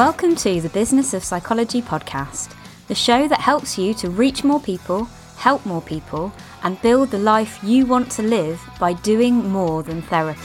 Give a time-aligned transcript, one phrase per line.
[0.00, 2.56] Welcome to the Business of Psychology podcast,
[2.88, 5.04] the show that helps you to reach more people,
[5.36, 6.32] help more people,
[6.62, 10.40] and build the life you want to live by doing more than therapy.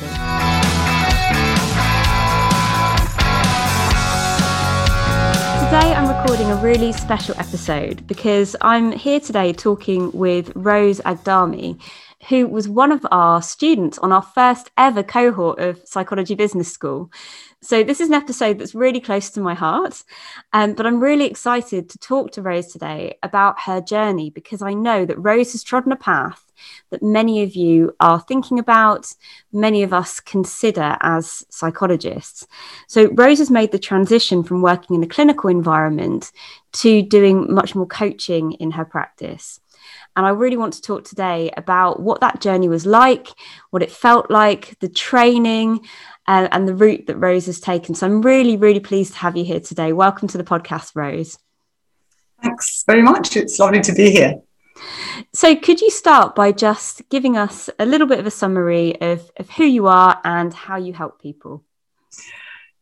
[5.63, 11.81] Today, I'm recording a really special episode because I'm here today talking with Rose Aghdami,
[12.27, 17.09] who was one of our students on our first ever cohort of Psychology Business School.
[17.65, 20.03] So, this is an episode that's really close to my heart.
[20.53, 24.75] Um, but I'm really excited to talk to Rose today about her journey because I
[24.75, 26.45] know that Rose has trodden a path
[26.91, 29.11] that many of you are thinking about,
[29.51, 32.45] many of us consider as psychologists.
[32.87, 36.31] So, Rose has made the transition from working in a clinical environment
[36.73, 39.59] to doing much more coaching in her practice.
[40.15, 43.27] And I really want to talk today about what that journey was like,
[43.71, 45.81] what it felt like, the training,
[46.27, 47.95] uh, and the route that Rose has taken.
[47.95, 49.93] So I'm really, really pleased to have you here today.
[49.93, 51.37] Welcome to the podcast, Rose.
[52.41, 53.35] Thanks very much.
[53.35, 54.35] It's lovely to be here.
[55.33, 59.31] So, could you start by just giving us a little bit of a summary of,
[59.37, 61.63] of who you are and how you help people?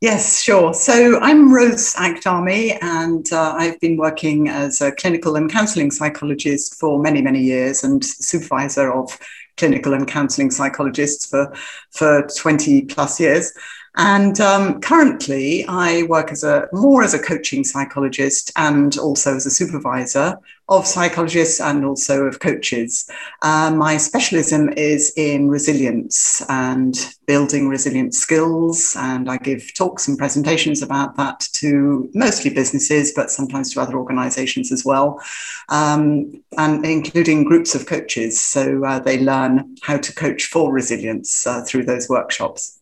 [0.04, 0.74] Yes, sure.
[0.74, 6.78] So I'm Rose Aghdami, and uh, I've been working as a clinical and counselling psychologist
[6.78, 9.18] for many, many years and supervisor of
[9.56, 11.54] clinical and counselling psychologists for,
[11.92, 13.54] for 20 plus years.
[13.96, 19.46] And um, currently, I work as a more as a coaching psychologist and also as
[19.46, 20.38] a supervisor
[20.70, 23.10] of psychologists and also of coaches.
[23.42, 30.18] Uh, my specialism is in resilience and building resilient skills, and I give talks and
[30.18, 35.22] presentations about that to mostly businesses, but sometimes to other organisations as well,
[35.70, 38.40] um, and including groups of coaches.
[38.40, 42.80] So uh, they learn how to coach for resilience uh, through those workshops.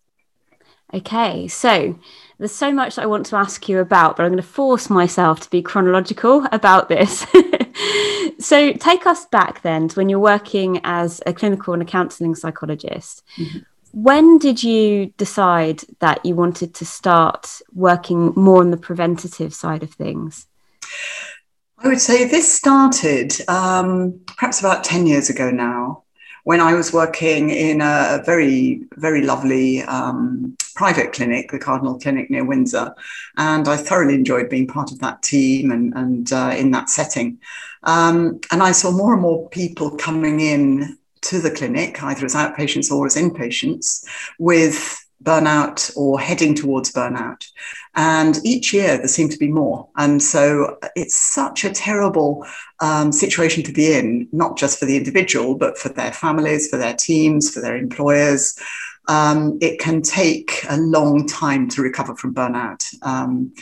[0.93, 1.97] Okay, so
[2.37, 5.39] there's so much I want to ask you about, but I'm going to force myself
[5.41, 7.25] to be chronological about this.
[8.39, 12.35] so take us back then to when you're working as a clinical and a counselling
[12.35, 13.23] psychologist.
[13.37, 13.59] Mm-hmm.
[13.93, 19.83] When did you decide that you wanted to start working more on the preventative side
[19.83, 20.47] of things?
[21.77, 26.03] I would say this started um, perhaps about 10 years ago now
[26.43, 32.29] when I was working in a very, very lovely um, private clinic, the Cardinal Clinic
[32.29, 32.95] near Windsor.
[33.37, 37.39] And I thoroughly enjoyed being part of that team and, and uh, in that setting.
[37.83, 42.35] Um, and I saw more and more people coming in to the clinic, either as
[42.35, 44.05] outpatients or as inpatients,
[44.39, 47.45] with burnout or heading towards burnout.
[47.95, 49.87] And each year there seemed to be more.
[49.97, 52.45] And so it's such a terrible
[52.79, 56.77] um, situation to be in, not just for the individual, but for their families, for
[56.77, 58.57] their teams, for their employers.
[59.07, 62.83] Um, it can take a long time to recover from burnout.
[63.03, 63.53] Um,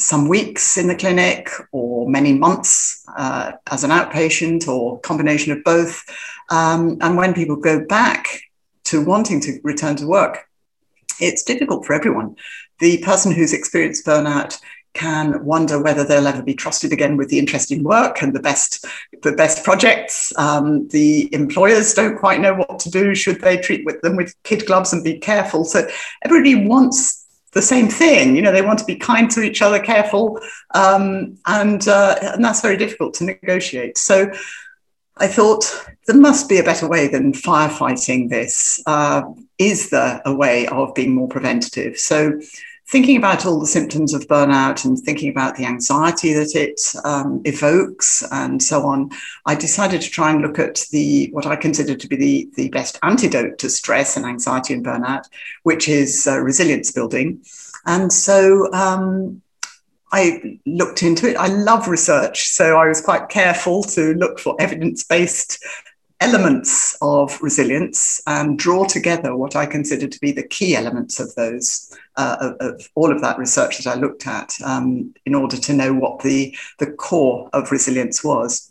[0.00, 5.62] some weeks in the clinic or many months uh, as an outpatient or combination of
[5.62, 6.02] both.
[6.48, 8.40] Um, and when people go back
[8.84, 10.48] to wanting to return to work,
[11.20, 12.34] it's difficult for everyone.
[12.78, 14.58] The person who's experienced burnout
[14.94, 18.84] can wonder whether they'll ever be trusted again with the interesting work and the best
[19.22, 20.32] the best projects.
[20.36, 23.14] Um, the employers don't quite know what to do.
[23.14, 25.64] Should they treat with them with kid gloves and be careful?
[25.64, 25.86] So
[26.24, 28.36] everybody wants the same thing.
[28.36, 30.38] You know, they want to be kind to each other, careful,
[30.74, 33.98] um, and uh, and that's very difficult to negotiate.
[33.98, 34.30] So
[35.20, 35.64] I thought
[36.06, 38.82] there must be a better way than firefighting this.
[38.86, 39.22] Uh,
[39.58, 41.98] is there a way of being more preventative?
[41.98, 42.40] So,
[42.90, 47.40] thinking about all the symptoms of burnout and thinking about the anxiety that it um,
[47.44, 49.08] evokes and so on,
[49.46, 52.68] I decided to try and look at the what I consider to be the, the
[52.70, 55.22] best antidote to stress and anxiety and burnout,
[55.62, 57.44] which is uh, resilience building.
[57.86, 59.40] And so um,
[60.12, 61.36] I looked into it.
[61.36, 65.64] I love research, so I was quite careful to look for evidence based
[66.20, 71.34] elements of resilience and draw together what I consider to be the key elements of
[71.34, 75.56] those, uh, of, of, all of that research that I looked at, um, in order
[75.56, 78.70] to know what the, the core of resilience was,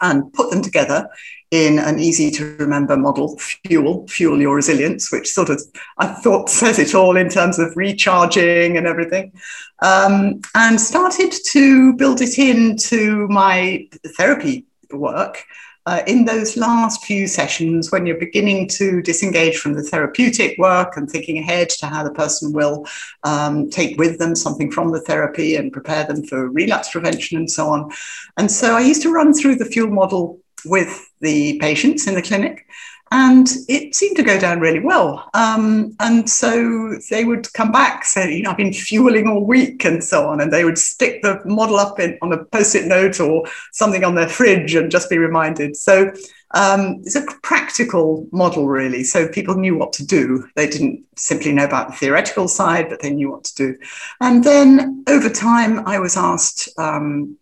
[0.00, 1.08] and put them together
[1.50, 5.62] in an easy to remember model, Fuel, Fuel Your Resilience, which sort of,
[5.98, 9.32] I thought, says it all in terms of recharging and everything.
[9.80, 15.44] Um, and started to build it into my therapy work.
[15.86, 20.96] Uh, in those last few sessions, when you're beginning to disengage from the therapeutic work
[20.96, 22.86] and thinking ahead to how the person will
[23.24, 27.50] um, take with them something from the therapy and prepare them for relapse prevention and
[27.50, 27.90] so on.
[28.38, 32.22] And so I used to run through the fuel model with the patients in the
[32.22, 32.66] clinic
[33.14, 35.30] and it seemed to go down really well.
[35.34, 39.84] Um, and so they would come back saying, you know, I've been fueling all week
[39.84, 40.40] and so on.
[40.40, 44.02] And they would stick the model up in, on a post it note or something
[44.02, 45.76] on their fridge and just be reminded.
[45.76, 46.12] So
[46.56, 49.04] um, it's a practical model, really.
[49.04, 50.48] So people knew what to do.
[50.56, 53.78] They didn't simply know about the theoretical side, but they knew what to do.
[54.20, 57.38] And then over time, I was asked um,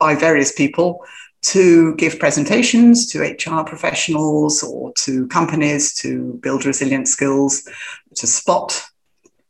[0.00, 1.04] by various people
[1.42, 7.66] to give presentations to HR professionals or to companies to build resilient skills,
[8.14, 8.82] to spot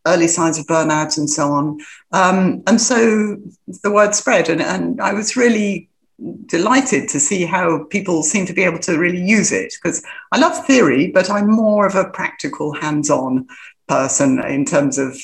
[0.07, 1.79] early signs of burnout and so on.
[2.13, 3.37] Um, and so
[3.83, 5.89] the word spread, and, and I was really
[6.47, 10.39] delighted to see how people seem to be able to really use it because I
[10.39, 13.49] love theory, but I'm more of a practical, hands on
[13.89, 15.17] person in terms of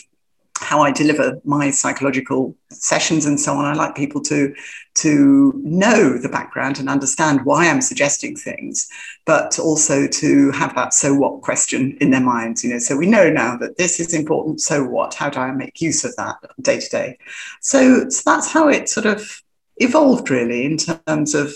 [0.60, 3.64] how I deliver my psychological sessions and so on.
[3.64, 4.54] I like people to
[4.94, 8.88] to know the background and understand why I'm suggesting things,
[9.26, 12.64] but also to have that so what question in their minds.
[12.64, 14.60] You know, so we know now that this is important.
[14.60, 15.14] So what?
[15.14, 17.18] How do I make use of that day to day?
[17.60, 19.42] So, so that's how it sort of
[19.78, 21.52] evolved really in terms of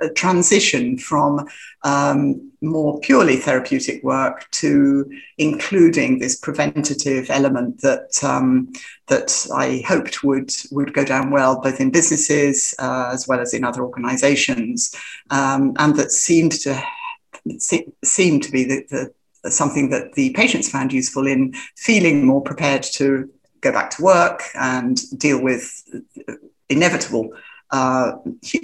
[0.00, 1.46] a transition from
[1.82, 8.72] um, more purely therapeutic work to including this preventative element that um,
[9.08, 13.54] that I hoped would would go down well both in businesses uh, as well as
[13.54, 14.94] in other organisations,
[15.30, 16.82] um, and that seemed to
[18.04, 19.12] seemed to be the,
[19.42, 23.28] the, something that the patients found useful in feeling more prepared to
[23.60, 25.82] go back to work and deal with
[26.68, 27.32] inevitable,
[27.72, 28.12] uh,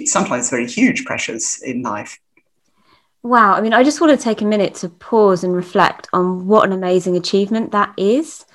[0.05, 2.19] sometimes very huge pressures in life.
[3.21, 3.53] Wow.
[3.53, 6.65] I mean, I just want to take a minute to pause and reflect on what
[6.65, 8.45] an amazing achievement that is.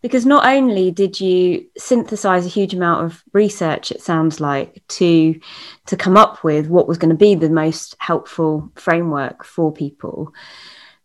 [0.00, 5.40] Because not only did you synthesize a huge amount of research, it sounds like, to,
[5.86, 10.32] to come up with what was going to be the most helpful framework for people,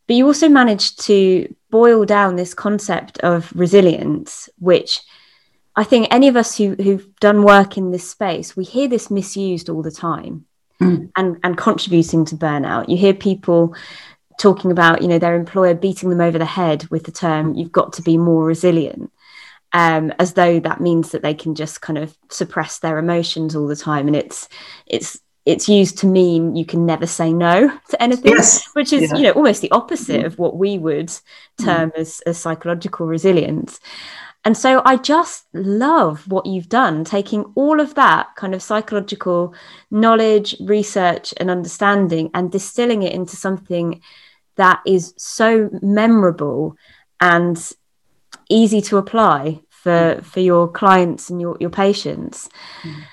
[0.05, 4.99] but you also managed to boil down this concept of resilience, which
[5.75, 9.09] I think any of us who, who've done work in this space, we hear this
[9.09, 10.45] misused all the time
[10.79, 11.09] mm.
[11.15, 12.89] and, and contributing to burnout.
[12.89, 13.75] You hear people
[14.37, 17.71] talking about, you know, their employer beating them over the head with the term, you've
[17.71, 19.11] got to be more resilient.
[19.75, 23.67] Um, as though that means that they can just kind of suppress their emotions all
[23.67, 24.05] the time.
[24.05, 24.47] And it's
[24.85, 28.69] it's it's used to mean you can never say no to anything, yes.
[28.73, 29.17] which is, yeah.
[29.17, 30.25] you know, almost the opposite mm.
[30.25, 31.11] of what we would
[31.59, 31.65] hmm.
[31.65, 31.97] term mm.
[31.97, 33.79] as, as psychological resilience.
[34.45, 39.53] And so I just love what you've done, taking all of that kind of psychological
[39.89, 44.01] knowledge, research, and understanding and distilling it into something
[44.55, 46.75] that is so memorable
[47.21, 47.71] and
[48.49, 52.49] easy to apply for, for your clients and your, your patients.
[52.83, 53.03] Mm.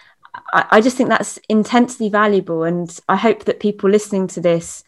[0.52, 2.64] I, I just think that's intensely valuable.
[2.64, 4.82] And I hope that people listening to this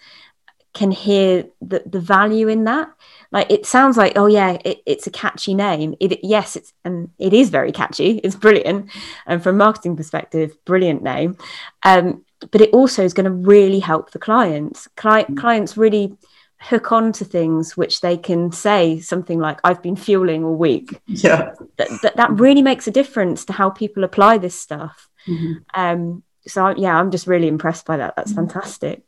[0.75, 2.91] can hear the, the value in that
[3.33, 5.95] like it sounds like oh yeah it, it's a catchy name.
[5.99, 8.21] It yes it's and it is very catchy.
[8.25, 8.91] It's brilliant.
[9.27, 11.37] And from a marketing perspective brilliant name.
[11.83, 14.89] Um, but it also is going to really help the clients.
[14.97, 15.37] Cli- mm.
[15.37, 16.17] clients really
[16.59, 21.01] hook on to things which they can say something like i've been fueling all week.
[21.07, 21.55] Yeah.
[21.79, 25.09] That, that, that really makes a difference to how people apply this stuff.
[25.27, 25.53] Mm-hmm.
[25.75, 28.15] um, so yeah i'm just really impressed by that.
[28.17, 28.47] That's mm-hmm.
[28.47, 29.03] fantastic.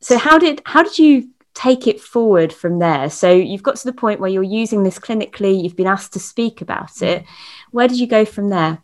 [0.00, 3.08] So how did how did you take it forward from there.
[3.08, 6.20] So you've got to the point where you're using this clinically, you've been asked to
[6.20, 7.24] speak about it.
[7.70, 8.82] Where did you go from there?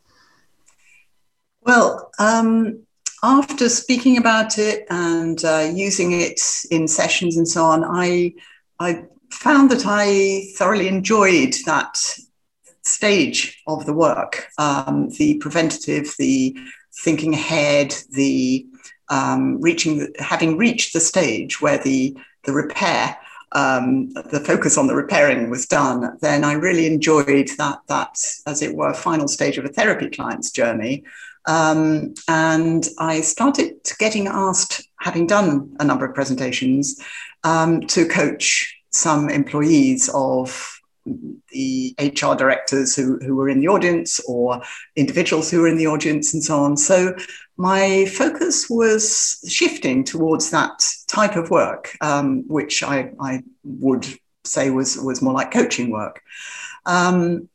[1.61, 2.81] Well, um,
[3.23, 8.35] after speaking about it and uh, using it in sessions and so on, I,
[8.81, 11.97] I found that I thoroughly enjoyed that
[12.85, 16.57] stage of the work um, the preventative, the
[17.03, 18.67] thinking ahead, the
[19.09, 23.17] um, reaching, having reached the stage where the the repair,
[23.53, 28.63] um, the focus on the repairing was done, then I really enjoyed that, that, as
[28.63, 31.05] it were, final stage of a therapy client's journey.
[31.47, 37.03] Um, and I started getting asked, having done a number of presentations,
[37.45, 40.79] um, to coach some employees of
[41.51, 44.63] the HR directors who, who were in the audience or
[44.95, 46.77] individuals who were in the audience and so on.
[46.77, 47.17] So
[47.57, 54.07] my focus was shifting towards that type of work, um, which I, I, would
[54.45, 56.21] say was, was more like coaching work.
[56.87, 57.49] Um,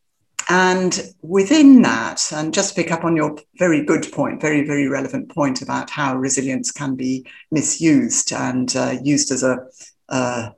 [0.49, 5.29] and within that, and just pick up on your very good point, very, very relevant
[5.29, 9.67] point about how resilience can be misused and uh, used as a,
[10.07, 10.53] a,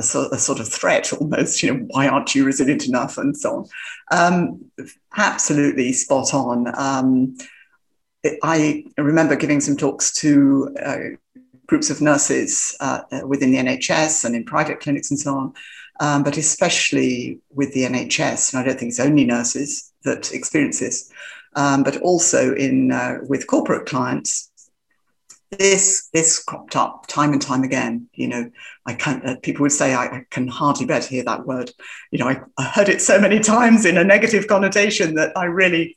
[0.00, 3.68] so, a, sort of threat almost, you know, why aren't you resilient enough and so
[4.10, 4.38] on.
[4.38, 7.36] Um, absolutely spot on.
[8.42, 10.98] I remember giving some talks to uh,
[11.66, 15.54] groups of nurses uh, within the NHS and in private clinics and so on,
[16.00, 18.52] um, but especially with the NHS.
[18.52, 21.10] And I don't think it's only nurses that experience this,
[21.54, 24.50] um, but also in uh, with corporate clients.
[25.50, 28.08] This this cropped up time and time again.
[28.14, 28.50] You know,
[28.86, 31.70] I can uh, people would say I, I, can hardly bear to hear that word.
[32.10, 35.44] You know, I, I, heard it so many times in a negative connotation that I
[35.44, 35.96] really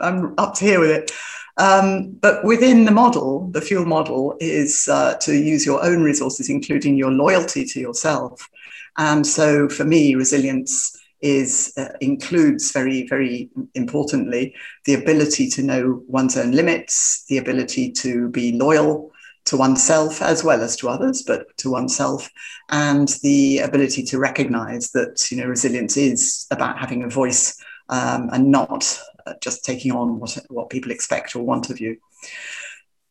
[0.00, 1.10] I'm up to here with it.
[1.56, 6.50] Um, but within the model, the fuel model is uh, to use your own resources,
[6.50, 8.48] including your loyalty to yourself.
[8.96, 16.02] And so for me, resilience is uh, includes very, very importantly the ability to know
[16.06, 19.10] one's own limits, the ability to be loyal
[19.46, 22.30] to oneself as well as to others, but to oneself,
[22.70, 27.56] and the ability to recognize that you know resilience is about having a voice
[27.88, 28.98] um, and not
[29.40, 31.96] just taking on what, what people expect or want of you.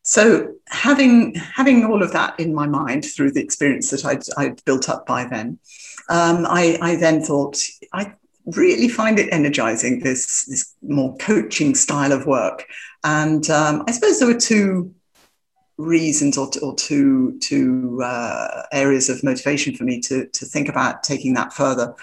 [0.03, 4.63] So having having all of that in my mind through the experience that I'd, I'd
[4.65, 5.59] built up by then,
[6.09, 7.57] um, I, I, then thought
[7.93, 8.13] I
[8.45, 12.65] really find it energizing this this more coaching style of work,
[13.05, 14.93] and um, I suppose there were two
[15.77, 21.03] reasons or, or two two uh, areas of motivation for me to to think about
[21.03, 21.95] taking that further.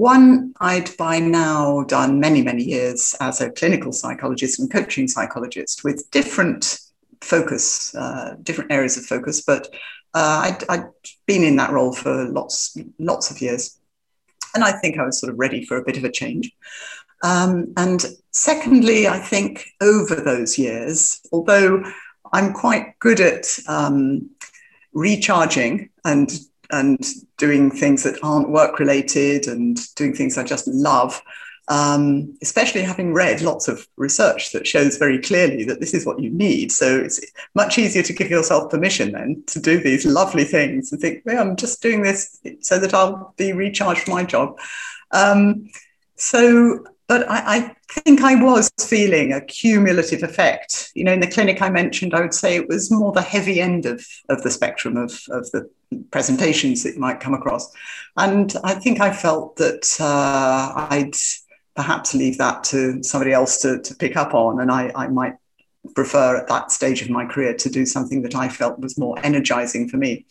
[0.00, 5.84] One, I'd by now done many, many years as a clinical psychologist and coaching psychologist
[5.84, 6.80] with different
[7.20, 9.68] focus, uh, different areas of focus, but
[10.14, 10.88] uh, I'd, I'd,
[11.26, 13.78] been in that role for lots, lots of years.
[14.54, 16.50] And I think I was sort of ready for a bit of a change.
[17.22, 21.84] Um, and secondly, I think over those years, although
[22.32, 24.30] I'm quite good at um,
[24.94, 26.32] recharging and
[26.72, 27.04] and
[27.36, 31.20] doing things that aren't work related and doing things I just love.
[31.68, 36.18] Um, especially having read lots of research that shows very clearly that this is what
[36.18, 36.72] you need.
[36.72, 37.20] So it's
[37.54, 41.40] much easier to give yourself permission then to do these lovely things and think, well,
[41.40, 44.58] I'm just doing this so that I'll be recharged for my job.
[45.12, 45.68] Um,
[46.16, 50.92] so but I, I, think I was feeling a cumulative effect.
[50.94, 53.60] You know, in the clinic I mentioned, I would say it was more the heavy
[53.60, 55.68] end of, of the spectrum of, of the
[56.12, 57.72] presentations that you might come across.
[58.16, 61.16] And I think I felt that uh, I'd
[61.74, 64.60] perhaps leave that to somebody else to, to pick up on.
[64.60, 65.34] And I, I might
[65.96, 69.18] prefer at that stage of my career to do something that I felt was more
[69.24, 70.26] energizing for me.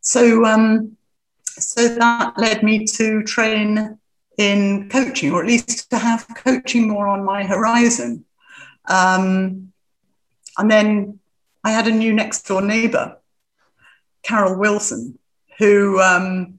[0.00, 0.96] So, um,
[1.44, 3.98] so that led me to train
[4.38, 8.24] in coaching, or at least to have coaching more on my horizon.
[8.88, 9.72] Um,
[10.56, 11.18] and then
[11.64, 13.18] I had a new next door neighbor,
[14.22, 15.18] Carol Wilson,
[15.58, 16.58] who um,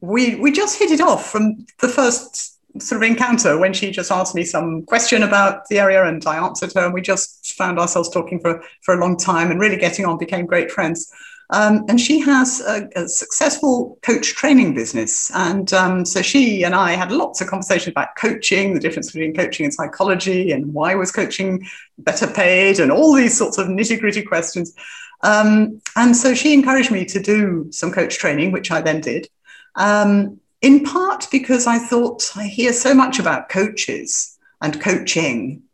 [0.00, 4.10] we we just hit it off from the first sort of encounter when she just
[4.10, 7.78] asked me some question about the area and I answered her and we just found
[7.78, 11.12] ourselves talking for for a long time and really getting on became great friends
[11.52, 15.30] um, and she has a, a, successful coach training business.
[15.34, 19.34] And um, so she and I had lots of conversations about coaching, the difference between
[19.34, 21.62] coaching and psychology, and why was coaching
[21.98, 24.74] better paid, and all these sorts of nitty gritty questions.
[25.20, 29.28] Um, and so she encouraged me to do some coach training, which I then did.
[29.74, 35.64] Um, in part because I thought I hear so much about coaches and coaching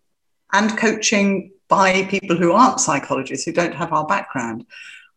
[0.52, 4.66] and coaching by people who aren't psychologists, who don't have our background.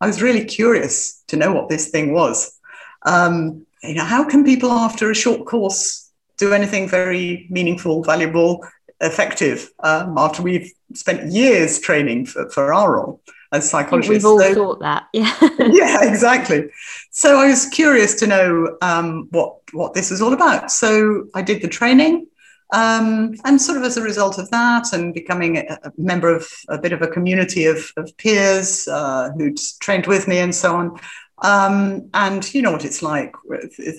[0.02, 2.58] I was really curious to know what this thing was.
[3.06, 8.66] Um, you know, how can people after a short course do anything very meaningful, valuable,
[9.00, 13.20] effective um, after we've spent years training for, for our role
[13.52, 14.10] as psychologists?
[14.10, 15.36] We've all so, thought that, yeah.
[15.58, 16.68] yeah, exactly.
[17.12, 20.72] So I was curious to know um, what what this was all about.
[20.72, 22.26] So I did the training.
[22.72, 26.78] Um, and sort of as a result of that, and becoming a, member of a
[26.78, 30.98] bit of a community of, of peers uh, who'd trained with me and so on.
[31.42, 33.34] Um, and you know what it's like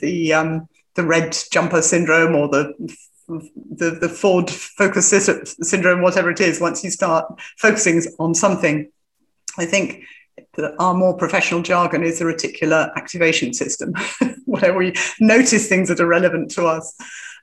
[0.01, 2.73] the um, the red jumper syndrome or the
[3.27, 5.09] the, the Ford focus
[5.61, 6.59] syndrome, whatever it is.
[6.59, 7.25] Once you start
[7.57, 8.91] focusing on something,
[9.57, 10.03] I think
[10.79, 13.93] our more professional jargon is the reticular activation system,
[14.45, 16.95] where we notice things that are relevant to us.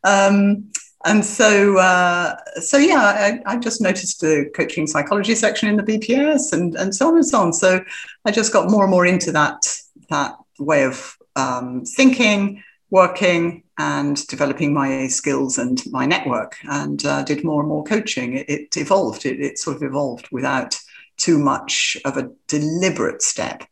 [0.04, 0.70] Um,
[1.04, 5.82] and so uh, so yeah I, I, just noticed the coaching psychology section in the
[5.82, 7.52] bps and and so on and so on.
[7.52, 7.82] So
[8.24, 9.66] i just got more and more into that
[10.10, 16.56] that way of um, thinking working and developing my skills and my network.
[16.68, 18.36] And uh, did more and more coaching.
[18.36, 19.24] It, it evolved.
[19.24, 20.78] It, it, sort of evolved without
[21.16, 23.64] too much of a deliberate step.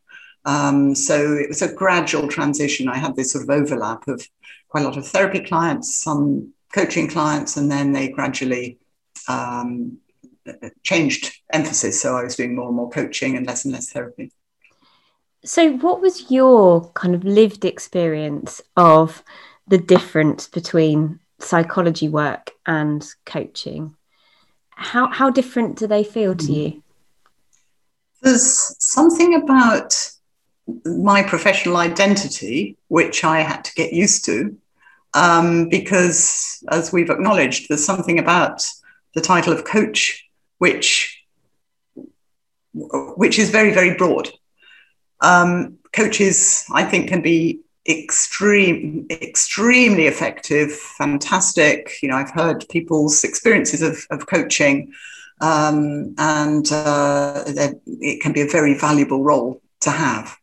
[0.44, 2.88] Um, so it was a gradual transition.
[2.88, 4.26] I had this sort of overlap of
[4.68, 8.78] quite a lot of therapy clients some coaching clients, and then they gradually
[9.28, 9.98] um,
[10.82, 12.00] changed emphasis.
[12.00, 14.32] So I was doing more and more coaching and less and less therapy.
[15.44, 19.22] So, what was your kind of lived experience of
[19.68, 23.94] the difference between psychology work and coaching?
[24.70, 26.82] How, how different do they feel to you?
[28.22, 30.10] There's something about
[30.84, 34.56] my professional identity, which I had to get used to,
[35.14, 38.66] um, because as we've acknowledged, there's something about
[39.14, 40.24] the title of coach
[40.58, 41.14] which
[42.74, 44.28] which is very very broad.
[45.20, 52.02] Um, coaches, I think, can be extreme, extremely effective, fantastic.
[52.02, 54.92] You know, I've heard people's experiences of, of coaching,
[55.40, 60.36] um, and uh, it can be a very valuable role to have.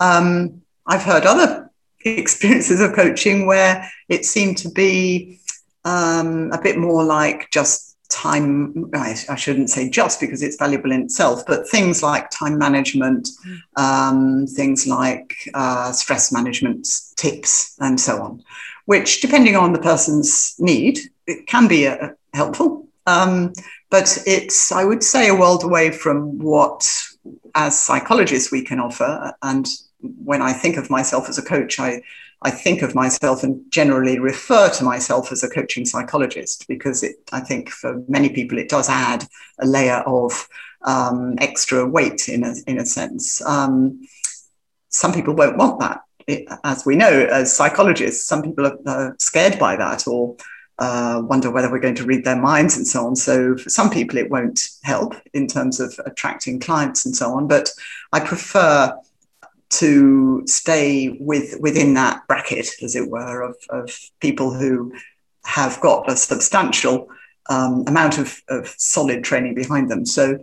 [0.00, 1.67] Um, I've heard other
[2.04, 5.40] experiences of coaching where it seemed to be
[5.84, 10.92] um, a bit more like just time I, I, shouldn't say just because it's valuable
[10.92, 13.60] in itself but things like time management mm.
[13.76, 18.42] um, things like uh, stress management tips and so on
[18.86, 23.52] which depending on the person's need it can be uh, helpful um,
[23.90, 26.90] but it's i would say a world away from what
[27.54, 29.68] as psychologists we can offer and
[30.00, 32.00] when i think of myself as a coach i
[32.42, 37.16] I think of myself and generally refer to myself as a coaching psychologist because it,
[37.32, 39.26] I think for many people it does add
[39.58, 40.48] a layer of
[40.82, 43.44] um, extra weight in a, in a sense.
[43.44, 44.06] Um,
[44.88, 46.02] some people won't want that.
[46.28, 50.36] It, as we know, as psychologists, some people are, are scared by that or
[50.78, 53.16] uh, wonder whether we're going to read their minds and so on.
[53.16, 57.48] So for some people, it won't help in terms of attracting clients and so on.
[57.48, 57.70] But
[58.12, 58.94] I prefer
[59.70, 64.92] to stay with within that bracket, as it were, of, of people who
[65.44, 67.08] have got a substantial
[67.48, 70.04] um, amount of, of solid training behind them.
[70.06, 70.38] So,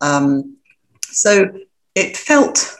[0.00, 0.56] um,
[1.02, 1.50] so
[1.94, 2.76] it felt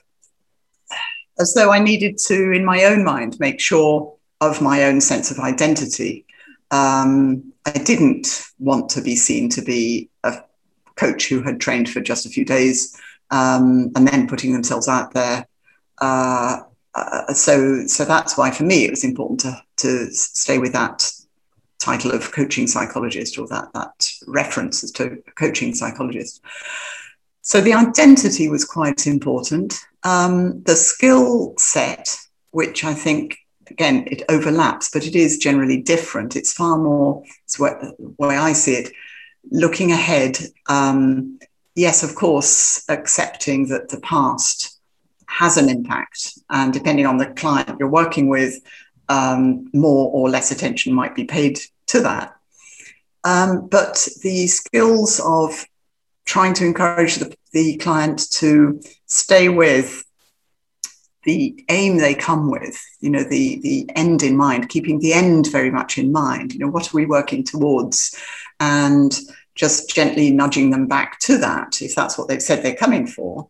[1.39, 5.31] as though I needed to, in my own mind, make sure of my own sense
[5.31, 6.27] of identity.
[6.71, 10.43] Um, I didn't want to be seen to be a
[10.97, 12.99] coach who had trained for just a few days
[13.31, 15.47] um, and then putting themselves out there
[15.99, 16.61] uh,
[16.95, 21.11] uh, so, so that's why for me it was important to, to stay with that
[21.79, 26.41] title of coaching psychologist or that, that reference to coaching psychologist.
[27.43, 29.79] So the identity was quite important.
[30.03, 32.17] Um, the skill set,
[32.53, 33.37] which I think
[33.71, 36.37] again it overlaps, but it is generally different.
[36.37, 37.23] It's far more.
[37.45, 38.93] It's where, way I see it.
[39.51, 41.39] Looking ahead, um,
[41.75, 44.74] yes, of course, accepting that the past
[45.39, 46.39] has an impact.
[46.51, 48.61] And depending on the client you're working with,
[49.09, 52.37] um, more or less attention might be paid to that.
[53.25, 55.67] Um, but the skills of
[56.25, 60.05] trying to encourage the, the client to stay with
[61.25, 65.51] the aim they come with, you know, the, the end in mind, keeping the end
[65.51, 68.15] very much in mind, you know, what are we working towards?
[68.61, 69.19] And
[69.55, 73.49] just gently nudging them back to that, if that's what they've said they're coming for.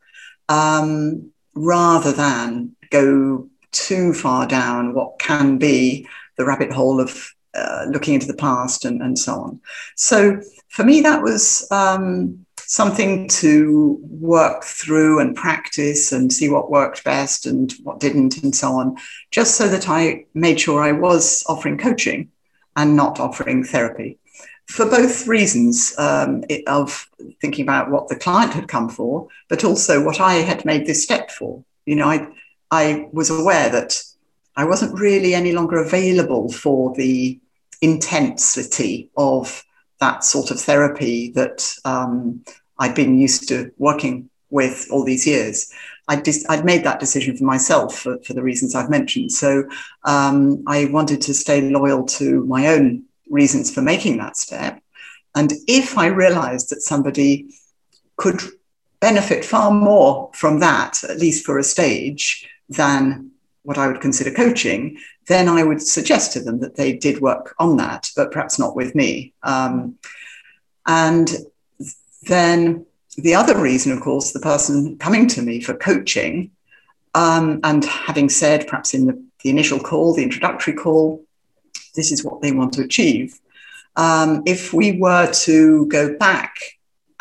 [0.48, 7.86] Um, rather than go too far down what can be the rabbit hole of uh,
[7.88, 9.60] looking into the past and, and so on.
[9.96, 16.70] So for me, that was um, something to work through and practice and see what
[16.70, 18.96] worked best and what didn't and so on,
[19.30, 22.30] just so that I made sure I was offering coaching
[22.76, 24.18] and not offering therapy
[24.66, 27.08] for both reasons um, of
[27.40, 31.02] thinking about what the client had come for, but also what I had made this
[31.02, 31.62] step for.
[31.86, 32.28] You know, I,
[32.70, 34.02] I was aware that
[34.56, 37.38] I wasn't really any longer available for the
[37.82, 39.64] intensity of
[40.00, 42.44] that sort of therapy that um,
[42.78, 45.72] I'd been used to working with all these years.
[46.08, 49.32] I'd, dis- I'd made that decision for myself for, for the reasons I've mentioned.
[49.32, 49.64] So
[50.04, 54.80] um, I wanted to stay loyal to my own reasons for making that step.
[55.34, 57.48] And if I realized that somebody
[58.16, 58.40] could
[59.00, 63.30] benefit far more from that, at least for a stage, than
[63.62, 67.54] what I would consider coaching, then I would suggest to them that they did work
[67.58, 69.32] on that, but perhaps not with me.
[69.42, 69.98] Um,
[70.86, 71.30] and
[72.22, 76.50] then the other reason, of course, the person coming to me for coaching
[77.14, 81.23] um, and having said, perhaps in the, the initial call, the introductory call,
[81.94, 83.38] this is what they want to achieve.
[83.96, 86.56] Um, if we were to go back,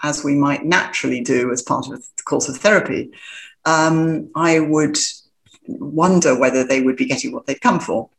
[0.01, 3.11] as we might naturally do as part of the course of therapy,
[3.65, 4.97] um, I would
[5.67, 8.09] wonder whether they would be getting what they'd come for.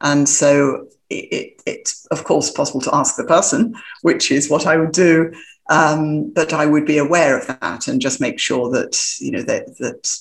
[0.00, 4.66] And so it, it, it's, of course, possible to ask the person, which is what
[4.66, 5.32] I would do.
[5.68, 9.42] Um, but I would be aware of that and just make sure that, you know,
[9.42, 10.18] that, that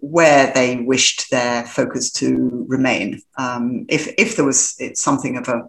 [0.00, 3.20] where they wished their focus to remain.
[3.36, 5.68] Um, if, if there was something of a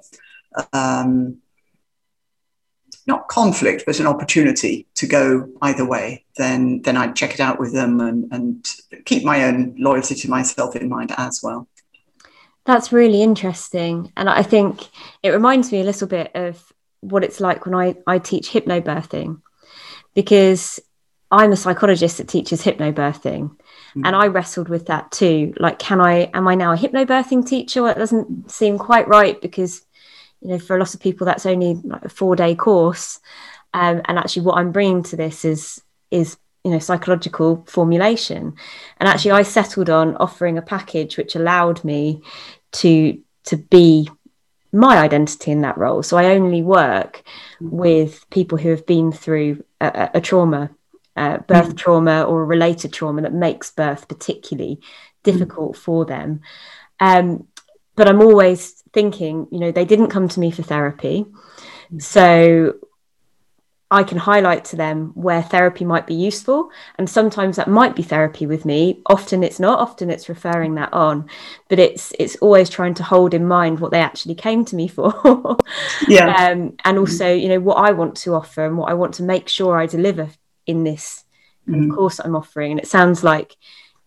[0.72, 1.38] um,
[3.06, 7.60] not conflict, but an opportunity to go either way, then then I'd check it out
[7.60, 8.66] with them and, and
[9.06, 11.68] keep my own loyalty to myself in mind as well.
[12.66, 14.14] That's really interesting.
[14.16, 14.88] And I think
[15.22, 19.42] it reminds me a little bit of what it's like when I, I teach hypnobirthing,
[20.14, 20.80] because
[21.30, 23.58] I'm a psychologist that teaches hypnobirthing.
[23.96, 24.06] Mm-hmm.
[24.06, 25.54] And I wrestled with that too.
[25.60, 27.84] Like, can I, am I now a hypnobirthing teacher?
[27.84, 29.86] Well, it doesn't seem quite right because
[30.44, 33.20] you know for a lot of people that's only like a four day course
[33.74, 38.54] um, and actually what i'm bringing to this is is you know psychological formulation
[39.00, 42.22] and actually i settled on offering a package which allowed me
[42.72, 44.10] to to be
[44.72, 47.24] my identity in that role so i only work
[47.62, 50.70] with people who have been through a, a trauma
[51.16, 51.78] uh, birth mm.
[51.78, 54.80] trauma or a related trauma that makes birth particularly
[55.24, 55.80] difficult mm.
[55.80, 56.42] for them
[57.00, 57.48] um,
[57.96, 61.26] but i'm always thinking, you know, they didn't come to me for therapy.
[61.98, 62.76] So
[63.92, 66.70] I can highlight to them where therapy might be useful.
[66.98, 69.02] And sometimes that might be therapy with me.
[69.08, 71.28] Often it's not, often it's referring that on.
[71.70, 74.88] But it's it's always trying to hold in mind what they actually came to me
[74.96, 75.58] for.
[76.08, 76.50] yeah.
[76.52, 79.24] Um, and also, you know, what I want to offer and what I want to
[79.24, 80.30] make sure I deliver
[80.66, 81.24] in this
[81.68, 81.94] mm.
[81.94, 82.72] course I'm offering.
[82.72, 83.56] And it sounds like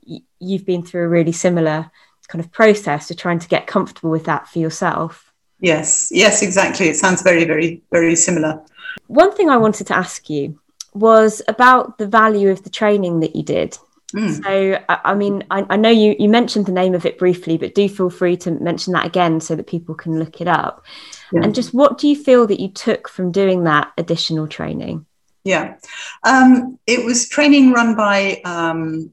[0.06, 1.90] y- you've been through a really similar
[2.28, 5.32] kind of process to trying to get comfortable with that for yourself.
[5.60, 6.88] Yes, yes, exactly.
[6.88, 8.62] It sounds very, very, very similar.
[9.06, 10.58] One thing I wanted to ask you
[10.92, 13.78] was about the value of the training that you did.
[14.14, 14.42] Mm.
[14.42, 17.74] So, I mean, I, I, know you, you mentioned the name of it briefly, but
[17.74, 20.84] do feel free to mention that again so that people can look it up.
[21.32, 21.42] Yeah.
[21.42, 25.06] And just what do you feel that you took from doing that additional training?
[25.46, 25.76] Yeah,
[26.24, 29.12] um, it was training run by um,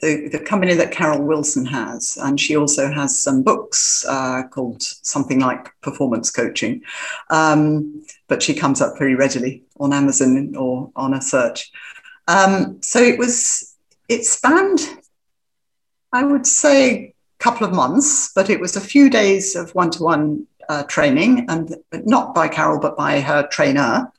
[0.00, 4.82] the, the company that Carol Wilson has, and she also has some books uh, called
[4.82, 6.82] something like Performance Coaching.
[7.30, 11.72] Um, but she comes up very readily on Amazon or on a search.
[12.28, 13.74] Um, so it was,
[14.10, 14.80] it spanned,
[16.12, 19.90] I would say, a couple of months, but it was a few days of one
[19.92, 20.46] to one
[20.88, 24.12] training, and not by Carol, but by her trainer,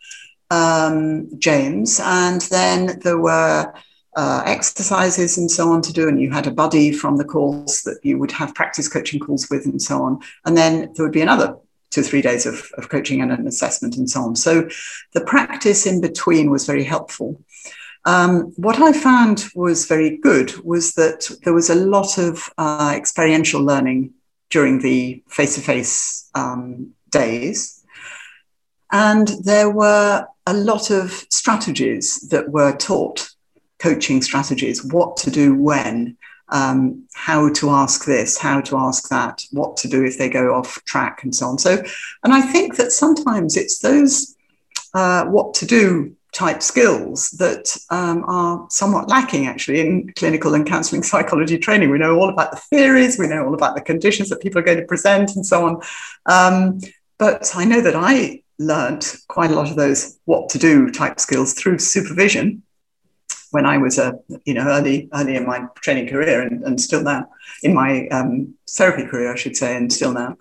[0.52, 2.00] um, James.
[2.04, 3.74] And then there were
[4.16, 7.82] uh, exercises and so on to do, and you had a buddy from the course
[7.84, 10.20] that you would have practice coaching calls with, and so on.
[10.46, 11.56] And then there would be another
[11.90, 14.36] two or three days of, of coaching and an assessment and so on.
[14.36, 14.70] So
[15.14, 17.42] the practice in between was very helpful.
[18.06, 22.94] Um, what I found was very good was that there was a lot of uh,
[22.96, 24.14] experiential learning
[24.50, 26.30] during the face to face
[27.12, 27.84] days.
[28.92, 33.30] And there were a lot of strategies that were taught
[33.80, 36.18] coaching strategies, what to do when,
[36.50, 40.54] um, how to ask this, how to ask that, what to do if they go
[40.54, 41.58] off track, and so on.
[41.58, 41.82] So,
[42.24, 44.36] and I think that sometimes it's those
[44.94, 50.68] uh, what to do type skills that um, are somewhat lacking actually in clinical and
[50.68, 51.90] counseling psychology training.
[51.90, 54.66] We know all about the theories, we know all about the conditions that people are
[54.66, 55.82] going to present, and so on.
[56.26, 56.82] Um,
[57.18, 61.20] but I know that I learned quite a lot of those what to do type
[61.20, 62.64] skills through supervision
[63.52, 67.04] when I was a you know early early in my training career and, and still
[67.04, 67.28] now
[67.64, 70.38] in my um, therapy career I should say and still now.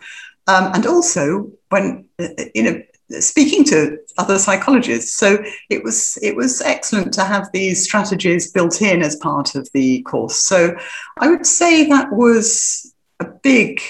[0.47, 2.83] Um, and also when uh, you know
[3.19, 5.13] speaking to other psychologists.
[5.13, 9.69] So it was it was excellent to have these strategies built in as part of
[9.75, 10.37] the course.
[10.39, 10.77] So
[11.19, 13.81] I would say that was a big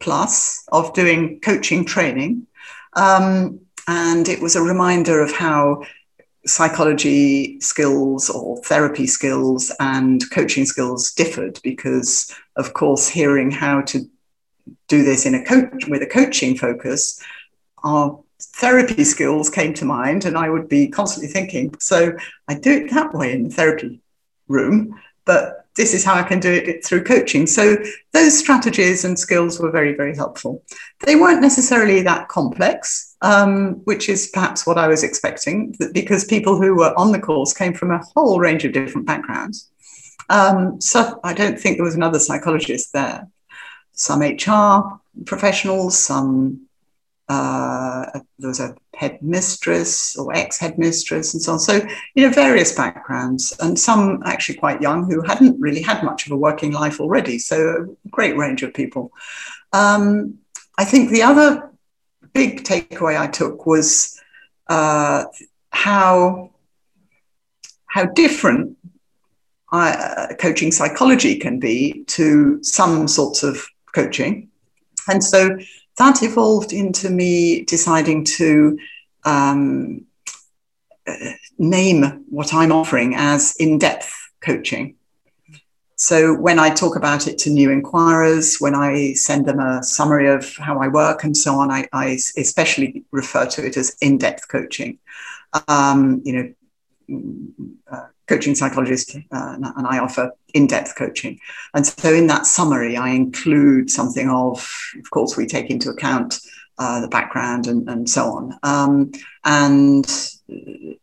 [0.00, 2.46] plus of doing coaching training.
[2.94, 5.82] Um, and it was a reminder of how
[6.46, 14.00] psychology skills or therapy skills and coaching skills differed because of course hearing how to
[14.88, 17.22] do this in a coach with a coaching focus
[17.82, 22.12] our therapy skills came to mind and i would be constantly thinking so
[22.48, 24.00] i do it that way in the therapy
[24.48, 27.46] room but this is how I can do it through coaching.
[27.46, 27.76] So
[28.12, 30.62] those strategies and skills were very, very helpful.
[31.04, 36.60] They weren't necessarily that complex, um, which is perhaps what I was expecting, because people
[36.60, 39.68] who were on the course came from a whole range of different backgrounds.
[40.30, 43.28] Um, so I don't think there was another psychologist there.
[43.92, 46.63] Some HR professionals, some
[47.28, 48.06] uh,
[48.38, 51.58] there was a headmistress or ex headmistress and so on.
[51.58, 51.80] So,
[52.14, 56.32] you know, various backgrounds, and some actually quite young who hadn't really had much of
[56.32, 57.38] a working life already.
[57.38, 59.10] So, a great range of people.
[59.72, 60.38] Um,
[60.76, 61.70] I think the other
[62.32, 64.20] big takeaway I took was
[64.68, 65.24] uh,
[65.70, 66.50] how
[67.86, 68.76] how different
[69.72, 74.48] uh, coaching psychology can be to some sorts of coaching.
[75.08, 75.56] And so
[75.98, 78.78] that evolved into me deciding to
[79.24, 80.04] um,
[81.06, 81.14] uh,
[81.58, 84.96] name what I'm offering as in depth coaching.
[85.96, 90.28] So when I talk about it to new inquirers, when I send them a summary
[90.28, 94.48] of how I work and so on, I, I especially refer to it as in-depth
[94.48, 94.98] coaching.
[95.68, 96.54] Um, you
[97.08, 101.38] know, uh, coaching psychologist, uh, and I offer in-depth coaching.
[101.74, 104.66] And so in that summary, I include something of,
[104.98, 106.40] of course, we take into account
[106.78, 109.12] uh, the background and, and so on, um,
[109.44, 110.06] and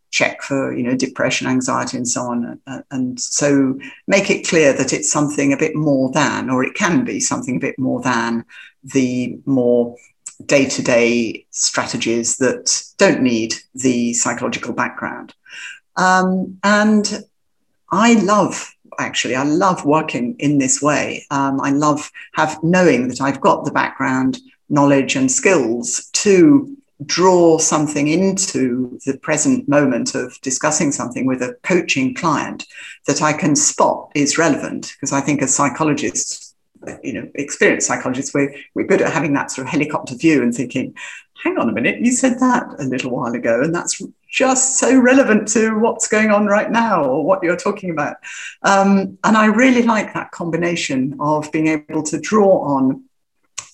[0.10, 2.60] check for you know depression, anxiety, and so on.
[2.68, 6.76] Uh, and so make it clear that it's something a bit more than, or it
[6.76, 8.44] can be something a bit more than
[8.84, 9.96] the more
[10.46, 15.34] day-to-day strategies that don't need the psychological background.
[15.96, 17.24] Um, and
[17.92, 23.22] I love actually i love working in this way um, i love have knowing that
[23.22, 24.38] i've got the background
[24.70, 26.76] knowledge and skills to
[27.06, 32.66] draw something into the present moment of discussing something with a coaching client
[33.08, 34.94] that I can spot is relevant.
[34.94, 36.56] Because I think as psychologists,
[37.04, 40.54] you know, experienced psychologists, we're, we're good at having that sort of helicopter view and
[40.54, 40.94] thinking,
[41.44, 44.02] hang on a minute, you said that a little while ago, and that's
[44.32, 48.16] just so relevant to what's going on right now or what you're talking about.
[48.64, 53.04] Um, and I really like that combination of being able to draw on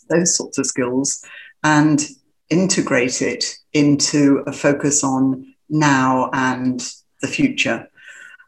[0.10, 1.24] those sorts of skills
[1.64, 2.04] and
[2.50, 6.82] integrate it into a focus on now and
[7.22, 7.88] the future.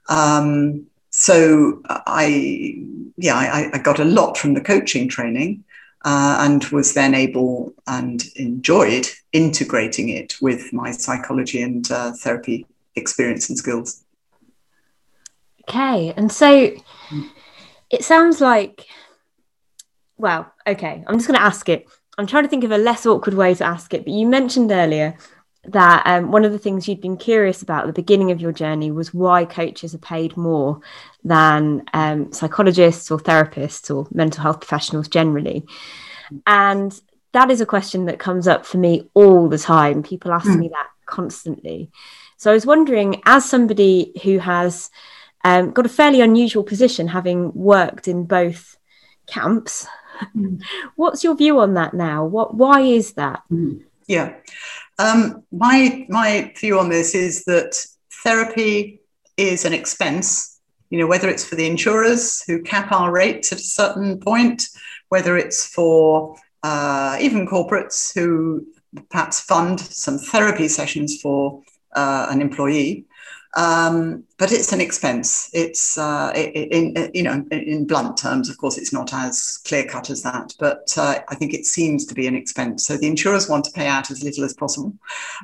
[0.09, 2.75] Um, so I,
[3.17, 5.63] yeah, I, I, got a lot from the coaching training
[6.05, 12.65] uh, and was then able and enjoyed integrating it with my psychology and uh, therapy
[12.95, 14.03] experience and skills.
[15.67, 16.71] Okay, and so
[17.89, 18.85] it sounds like,
[20.17, 21.87] well, okay, I'm just going to ask it
[22.19, 24.73] I'm trying to think of a less awkward way to ask it, but you mentioned
[24.73, 25.17] earlier
[25.65, 28.51] that um, one of the things you'd been curious about at the beginning of your
[28.51, 30.79] journey was why coaches are paid more
[31.23, 35.65] than um, psychologists or therapists or mental health professionals generally.
[36.47, 36.99] And
[37.33, 40.01] that is a question that comes up for me all the time.
[40.01, 40.59] People ask mm.
[40.59, 41.91] me that constantly.
[42.37, 44.89] So I was wondering, as somebody who has
[45.43, 48.77] um, got a fairly unusual position, having worked in both
[49.27, 49.87] camps,
[50.35, 50.61] Mm.
[50.95, 52.25] What's your view on that now?
[52.25, 53.43] What why is that?
[53.51, 53.83] Mm.
[54.07, 54.35] Yeah.
[54.99, 57.73] Um, my my view on this is that
[58.23, 59.01] therapy
[59.37, 60.59] is an expense.
[60.89, 64.67] You know, whether it's for the insurers who cap our rates at a certain point,
[65.07, 68.65] whether it's for uh, even corporates who
[69.09, 71.63] perhaps fund some therapy sessions for
[71.95, 73.05] uh, an employee,
[73.57, 75.49] um, but it's an expense.
[75.53, 79.85] It's uh, in, in, you know in blunt terms, of course, it's not as clear
[79.85, 82.85] cut as that, but uh, I think it seems to be an expense.
[82.85, 84.93] So the insurers want to pay out as little as possible,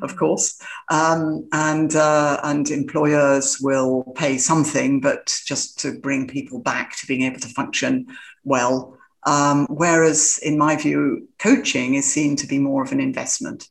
[0.01, 0.19] of mm-hmm.
[0.19, 6.95] course, um, and uh, and employers will pay something, but just to bring people back
[6.97, 8.07] to being able to function
[8.43, 8.97] well.
[9.27, 13.67] Um, whereas, in my view, coaching is seen to be more of an investment.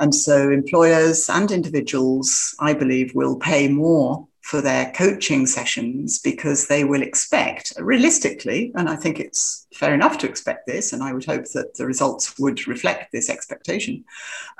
[0.00, 6.66] And so employers and individuals, I believe, will pay more for their coaching sessions because
[6.66, 11.12] they will expect, realistically, and I think it's fair enough to expect this, and I
[11.12, 14.04] would hope that the results would reflect this expectation.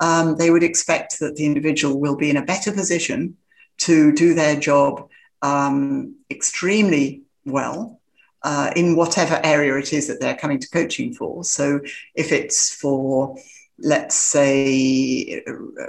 [0.00, 3.36] Um, they would expect that the individual will be in a better position
[3.78, 5.08] to do their job
[5.42, 8.00] um, extremely well
[8.42, 11.44] uh, in whatever area it is that they're coming to coaching for.
[11.44, 11.80] So
[12.14, 13.36] if it's for
[13.82, 15.42] let's say,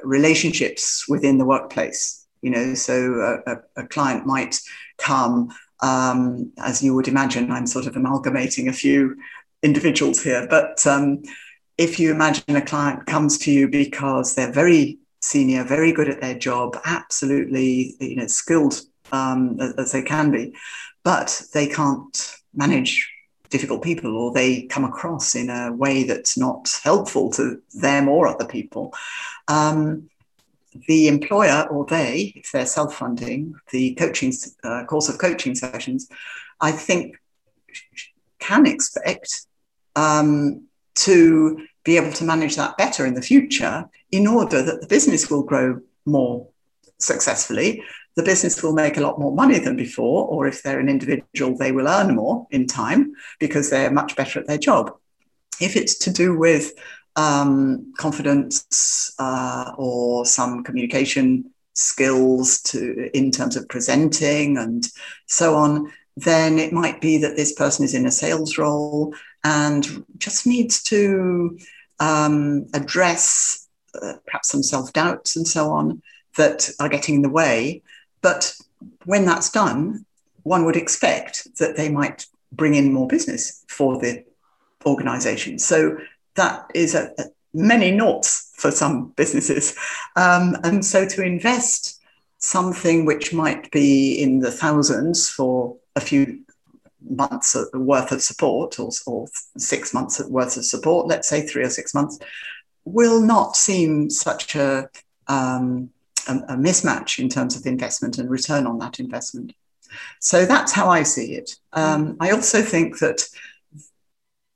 [0.03, 2.25] relationships within the workplace.
[2.41, 4.59] You know, so a, a client might
[4.97, 5.49] come,
[5.81, 9.15] um, as you would imagine, I'm sort of amalgamating a few
[9.63, 11.21] individuals here, but um,
[11.77, 16.21] if you imagine a client comes to you because they're very senior, very good at
[16.21, 20.53] their job, absolutely, you know, skilled um, as they can be,
[21.03, 23.09] but they can't manage
[23.51, 28.27] difficult people or they come across in a way that's not helpful to them or
[28.27, 28.93] other people.
[29.47, 30.09] Um,
[30.87, 34.33] the employer or they, if they're self funding, the coaching
[34.63, 36.07] uh, course of coaching sessions,
[36.59, 37.17] I think
[38.39, 39.45] can expect
[39.95, 40.63] um,
[40.95, 45.29] to be able to manage that better in the future in order that the business
[45.29, 46.47] will grow more
[46.99, 47.83] successfully
[48.15, 51.57] the business will make a lot more money than before, or if they're an individual,
[51.57, 54.91] they will earn more in time because they're much better at their job.
[55.59, 56.73] If it's to do with
[57.15, 64.85] um, confidence uh, or some communication skills to in terms of presenting and
[65.27, 70.05] so on, then it might be that this person is in a sales role and
[70.17, 71.57] just needs to
[71.99, 73.67] um, address
[74.01, 76.01] uh, perhaps some self doubts and so on
[76.37, 77.81] that are getting in the way.
[78.21, 78.55] But
[79.05, 80.05] when that's done,
[80.43, 84.23] one would expect that they might bring in more business for the
[84.85, 85.59] organization.
[85.59, 85.97] So
[86.35, 89.75] that is a, a many noughts for some businesses.
[90.15, 91.99] Um, and so to invest
[92.37, 96.39] something which might be in the thousands for a few
[97.09, 101.69] months worth of support or, or six months worth of support, let's say three or
[101.69, 102.19] six months,
[102.85, 104.89] will not seem such a,
[105.27, 105.89] um,
[106.27, 109.53] a, a mismatch in terms of investment and return on that investment.
[110.19, 111.55] So that's how I see it.
[111.73, 113.27] Um, I also think that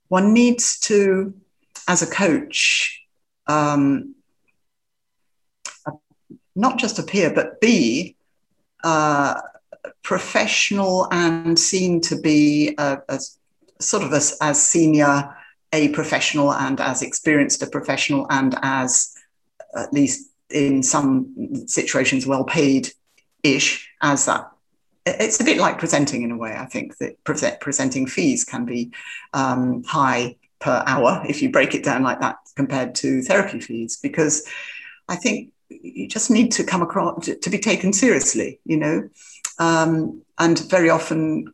[0.07, 1.33] one needs to,
[1.87, 3.01] as a coach,
[3.47, 4.15] um,
[6.55, 8.15] not just appear, but be
[8.83, 9.41] uh,
[10.03, 13.19] professional and seen to be a, a
[13.79, 15.35] sort of as, as senior
[15.73, 19.13] a professional and as experienced a professional and as
[19.75, 22.89] at least in some situations well paid
[23.43, 24.51] ish as that.
[25.05, 26.55] It's a bit like presenting in a way.
[26.57, 28.91] I think that present, presenting fees can be
[29.33, 33.97] um, high per hour if you break it down like that compared to therapy fees
[34.01, 34.47] because
[35.09, 39.07] i think you just need to come across to, to be taken seriously you know?
[39.59, 41.53] Um, and very often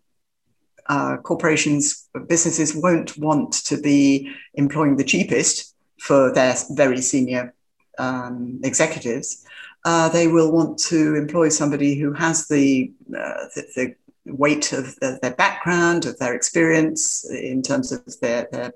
[0.88, 7.54] uh, corporations, businesses won't want to be employing the cheapest for their very senior
[7.98, 9.46] um, executives.
[9.84, 14.96] Uh, they will want to employ somebody who has the, uh, the, the, weight of
[14.98, 18.72] the, their background, of their experience in terms of their, their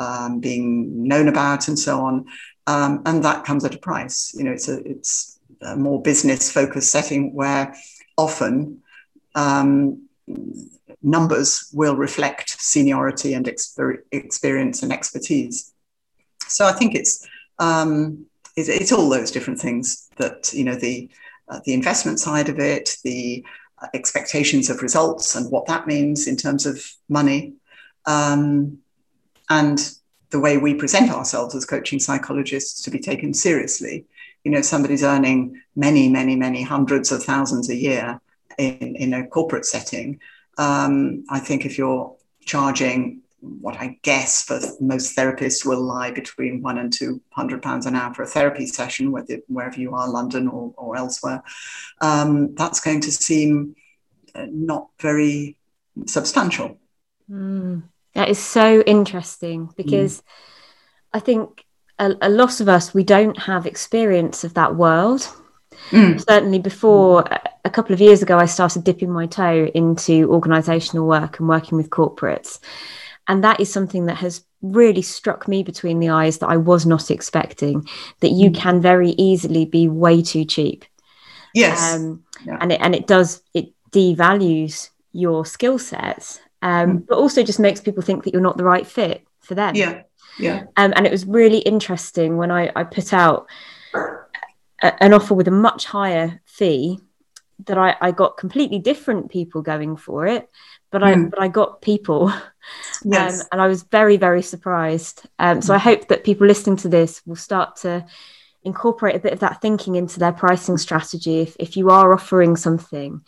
[0.00, 2.26] um, being known about and so on.
[2.66, 4.34] Um, and that comes at a price.
[4.36, 7.74] You know, it's a, it's a more business focused setting where
[8.16, 8.82] often
[9.34, 10.08] um,
[11.02, 15.72] numbers will reflect seniority and exper- experience and expertise.
[16.48, 17.26] So I think it's,
[17.58, 18.26] um,
[18.58, 21.08] it's, it's all those different things that you know the
[21.48, 23.44] uh, the investment side of it, the
[23.94, 27.54] expectations of results and what that means in terms of money,
[28.06, 28.78] um,
[29.48, 29.92] and
[30.30, 34.04] the way we present ourselves as coaching psychologists to be taken seriously.
[34.44, 38.20] You know, somebody's earning many, many, many hundreds of thousands a year
[38.58, 40.20] in, in a corporate setting
[40.58, 46.62] um, I think if you're charging what I guess for most therapists will lie between
[46.62, 50.08] one and two hundred pounds an hour for a therapy session, whether wherever you are,
[50.08, 51.42] London or, or elsewhere,
[52.00, 53.76] um, that's going to seem
[54.34, 55.56] uh, not very
[56.06, 56.78] substantial.
[57.30, 60.24] Mm, that is so interesting because mm.
[61.12, 61.64] I think
[61.98, 65.28] a, a lot of us we don't have experience of that world.
[65.90, 66.20] Mm.
[66.28, 67.24] Certainly, before
[67.64, 71.78] a couple of years ago, I started dipping my toe into organizational work and working
[71.78, 72.58] with corporates.
[73.28, 76.86] And that is something that has really struck me between the eyes that I was
[76.86, 77.86] not expecting
[78.20, 78.56] that you mm.
[78.56, 80.84] can very easily be way too cheap.
[81.54, 81.94] Yes.
[81.94, 82.58] Um, yeah.
[82.60, 87.06] And, it, and it does, it devalues your skill sets, um, mm.
[87.06, 89.74] but also just makes people think that you're not the right fit for them.
[89.74, 90.02] Yeah.
[90.38, 90.64] Yeah.
[90.76, 93.48] Um, and it was really interesting when I, I put out
[93.94, 97.00] a, an offer with a much higher fee
[97.66, 100.48] that I, I got completely different people going for it,
[100.90, 101.30] but I mm.
[101.30, 102.32] but I got people,
[103.04, 103.40] yes.
[103.40, 105.26] um, and I was very very surprised.
[105.38, 108.04] Um, so I hope that people listening to this will start to
[108.64, 111.40] incorporate a bit of that thinking into their pricing strategy.
[111.40, 113.22] If if you are offering something,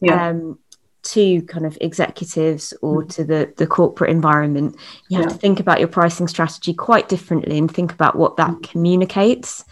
[0.00, 0.28] yeah.
[0.28, 0.58] um,
[1.02, 3.14] to kind of executives or mm.
[3.14, 4.76] to the the corporate environment,
[5.08, 5.32] you have yeah.
[5.32, 8.62] to think about your pricing strategy quite differently and think about what that mm.
[8.62, 9.64] communicates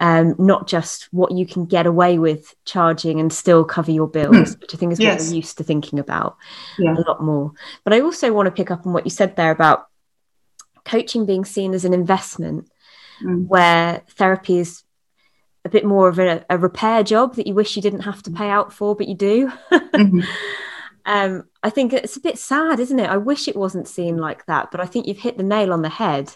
[0.00, 4.56] um, not just what you can get away with charging and still cover your bills,
[4.60, 5.20] which I think is yes.
[5.20, 6.36] what we're used to thinking about
[6.78, 6.94] yeah.
[6.96, 7.52] a lot more.
[7.84, 9.88] But I also want to pick up on what you said there about
[10.84, 12.70] coaching being seen as an investment,
[13.22, 13.46] mm.
[13.46, 14.84] where therapy is
[15.64, 18.30] a bit more of a, a, repair job that you wish you didn't have to
[18.30, 19.52] pay out for, but you do.
[19.70, 20.20] mm-hmm.
[21.04, 23.10] um, I think it's a bit sad, isn't it?
[23.10, 25.82] I wish it wasn't seen like that, but I think you've hit the nail on
[25.82, 26.34] the head.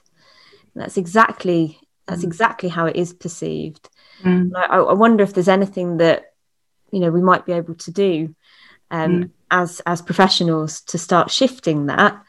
[0.75, 1.79] That's exactly
[2.13, 2.29] that's mm.
[2.29, 3.89] exactly how it is perceived.
[4.23, 4.53] Mm.
[4.55, 6.35] I, I, wonder if there's anything that
[6.91, 8.35] you know we might be able to do
[8.91, 9.31] um, mm.
[9.51, 12.23] as as professionals to start shifting that.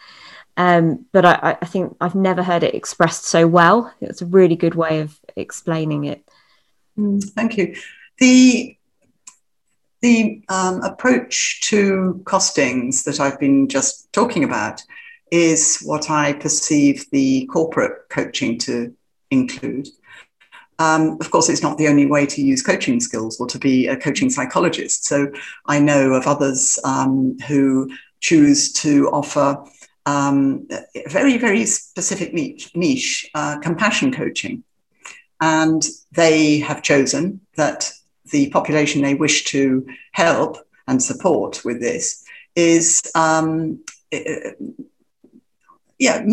[0.56, 3.92] Um, but I, I, think I've never heard it expressed so well.
[4.00, 6.24] It's a really good way of explaining it.
[6.98, 7.76] Mm, thank you.
[8.20, 8.78] The
[10.02, 14.82] the um, approach to costings that I've been just talking about
[15.32, 18.94] is what I perceive the corporate coaching to
[19.34, 19.88] include.
[20.80, 23.88] Um, of course, it's not the only way to use coaching skills or to be
[23.88, 25.06] a coaching psychologist.
[25.06, 25.32] So
[25.68, 29.64] I know of others um, who choose to offer
[30.06, 34.64] um, a very, very specific niche, niche uh, compassion coaching.
[35.40, 37.92] And they have chosen that
[38.32, 40.58] the population they wish to help
[40.88, 42.24] and support with this
[42.56, 43.84] is um,
[46.00, 46.26] yeah,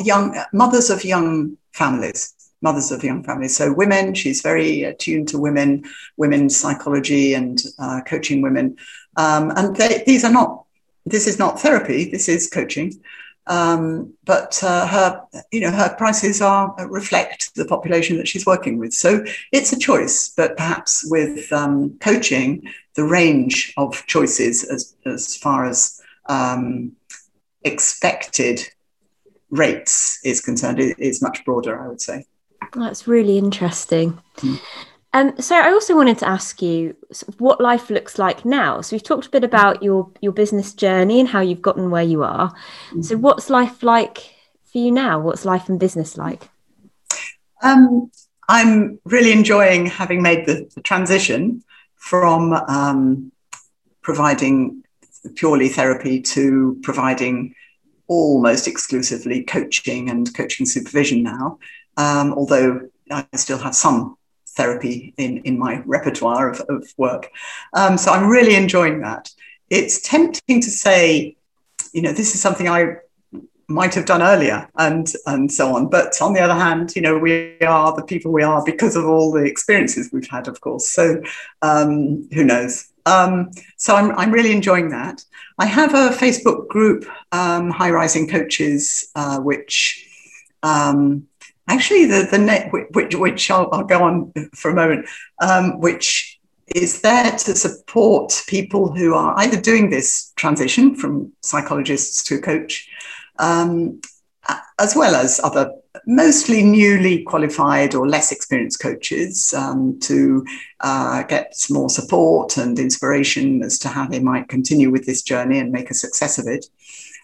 [0.00, 3.56] young mothers of young families mothers of young families.
[3.56, 5.84] So women, she's very attuned to women,
[6.16, 8.76] women's psychology and uh, coaching women.
[9.16, 10.64] Um, and they, these are not,
[11.06, 13.00] this is not therapy, this is coaching.
[13.46, 18.44] Um, but uh, her, you know, her prices are uh, reflect the population that she's
[18.44, 18.92] working with.
[18.92, 25.34] So it's a choice, but perhaps with um, coaching, the range of choices as, as
[25.36, 26.92] far as um,
[27.62, 28.68] expected
[29.50, 32.26] rates is concerned is much broader, I would say.
[32.74, 34.18] That's really interesting.
[34.36, 34.60] Mm.
[35.14, 36.94] Um, so I also wanted to ask you
[37.38, 38.82] what life looks like now.
[38.82, 42.02] So we've talked a bit about your your business journey and how you've gotten where
[42.02, 42.54] you are.
[42.92, 43.04] Mm.
[43.04, 44.18] So what's life like
[44.64, 45.18] for you now?
[45.18, 46.48] What's life and business like?
[47.62, 48.10] Um,
[48.48, 51.64] I'm really enjoying having made the, the transition
[51.96, 53.32] from um,
[54.02, 54.84] providing
[55.34, 57.54] purely therapy to providing
[58.06, 61.58] almost exclusively coaching and coaching supervision now
[61.98, 64.16] um, although I still have some
[64.58, 67.30] therapy in, in my repertoire of, of work.
[67.74, 69.30] Um, so I'm really enjoying that.
[69.68, 71.36] It's tempting to say,
[71.92, 72.96] you know, this is something I
[73.70, 77.18] might have done earlier and and so on but on the other hand you know
[77.18, 80.90] we are the people we are because of all the experiences we've had of course
[80.90, 81.22] so
[81.60, 85.22] um, who knows um, so I'm, I'm really enjoying that
[85.58, 90.08] i have a facebook group um, high rising coaches uh, which
[90.62, 91.28] um,
[91.68, 95.06] actually the the net which which I'll, I'll go on for a moment,
[95.40, 96.38] um, which
[96.74, 102.88] is there to support people who are either doing this transition from psychologists to coach,
[103.38, 104.00] um,
[104.78, 105.72] as well as other
[106.06, 110.44] mostly newly qualified or less experienced coaches um, to
[110.80, 115.22] uh, get some more support and inspiration as to how they might continue with this
[115.22, 116.66] journey and make a success of it.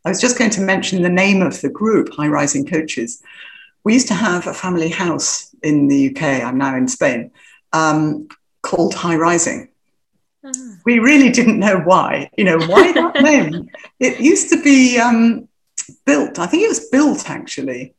[0.04, 3.22] I was just going to mention the name of the group, High Rising Coaches
[3.84, 7.30] we used to have a family house in the UK, I'm now in Spain,
[7.72, 8.28] um,
[8.62, 9.68] called High Rising.
[10.42, 10.76] Uh-huh.
[10.84, 12.30] We really didn't know why.
[12.36, 13.70] You know, why that name?
[14.00, 15.48] It used to be um,
[16.06, 17.94] built, I think it was built actually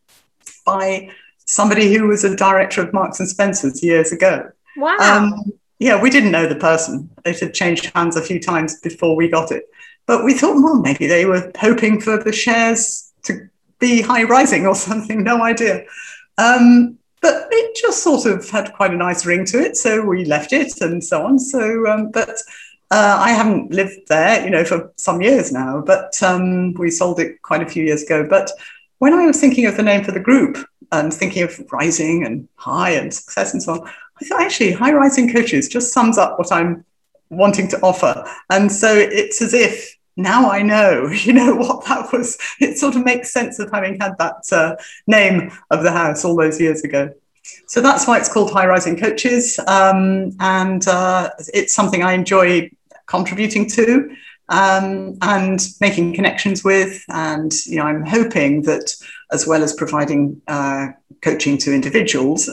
[0.65, 1.11] by
[1.45, 4.49] somebody who was a director of Marks and Spencer's years ago.
[4.77, 4.97] Wow.
[4.99, 7.09] Um, yeah, we didn't know the person.
[7.25, 9.65] It had changed hands a few times before we got it.
[10.07, 14.65] But we thought, well, maybe they were hoping for the shares to be high rising
[14.65, 15.85] or something, no idea.
[16.37, 20.25] Um, but it just sort of had quite a nice ring to it, so we
[20.25, 21.39] left it and so on.
[21.39, 22.37] So, um, but
[22.91, 25.81] uh, I haven't lived there, you know, for some years now.
[25.81, 28.27] But um, we sold it quite a few years ago.
[28.29, 28.51] But
[28.99, 30.57] when I was thinking of the name for the group
[30.91, 33.89] and thinking of rising and high and success and so on,
[34.21, 36.85] I thought actually high rising coaches just sums up what I'm
[37.29, 38.23] wanting to offer.
[38.49, 42.37] And so it's as if now I know, you know, what that was.
[42.59, 44.75] It sort of makes sense of having had that uh,
[45.07, 47.13] name of the house all those years ago.
[47.67, 49.59] So that's why it's called High Rising Coaches.
[49.67, 52.71] Um, and uh, it's something I enjoy
[53.05, 54.15] contributing to
[54.49, 57.03] um, and making connections with.
[57.09, 58.95] And, you know, I'm hoping that
[59.31, 60.87] as well as providing uh,
[61.21, 62.49] coaching to individuals,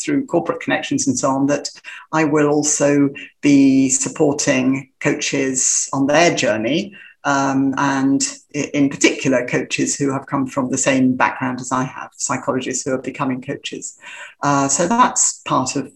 [0.00, 1.68] through corporate connections and so on, that
[2.12, 3.10] I will also
[3.40, 6.94] be supporting coaches on their journey.
[7.24, 8.20] Um, and
[8.52, 12.92] in particular, coaches who have come from the same background as I have, psychologists who
[12.94, 13.96] are becoming coaches.
[14.42, 15.92] Uh, so that's part of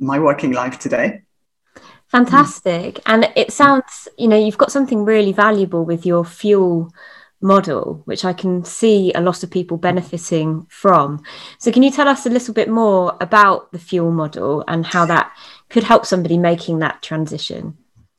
[0.00, 1.22] my working life today.
[2.08, 3.00] Fantastic.
[3.06, 6.92] And it sounds, you know, you've got something really valuable with your fuel
[7.40, 11.22] model, which I can see a lot of people benefiting from.
[11.58, 15.06] So, can you tell us a little bit more about the fuel model and how
[15.06, 15.32] that
[15.68, 17.76] could help somebody making that transition?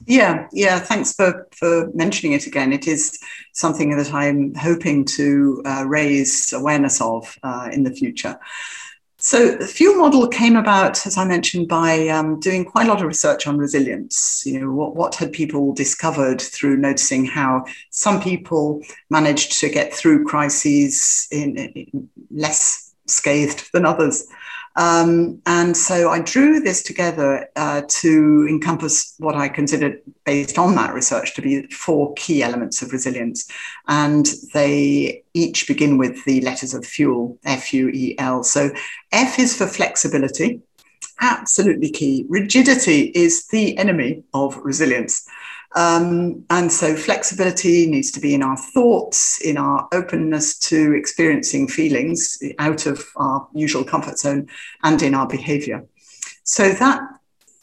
[0.07, 0.79] Yeah, yeah.
[0.79, 2.71] Thanks for for mentioning it again.
[2.71, 3.17] It is
[3.53, 8.37] something that I'm hoping to uh, raise awareness of uh, in the future.
[9.25, 13.01] So the fuel model came about, as I mentioned, by um, doing quite a lot
[13.01, 14.43] of research on resilience.
[14.45, 19.91] You know, what, what had people discovered through noticing how some people managed to get
[19.91, 24.27] through crises in, in less scathed than others.
[24.77, 30.75] Um, and so I drew this together uh, to encompass what I considered, based on
[30.75, 33.49] that research, to be four key elements of resilience.
[33.87, 38.43] And they each begin with the letters of fuel, F U E L.
[38.43, 38.71] So
[39.11, 40.61] F is for flexibility.
[41.21, 42.25] absolutely key.
[42.29, 45.27] Rigidity is the enemy of resilience.
[45.75, 51.67] Um, and so flexibility needs to be in our thoughts, in our openness to experiencing
[51.67, 54.47] feelings out of our usual comfort zone,
[54.83, 55.85] and in our behavior.
[56.43, 57.01] So that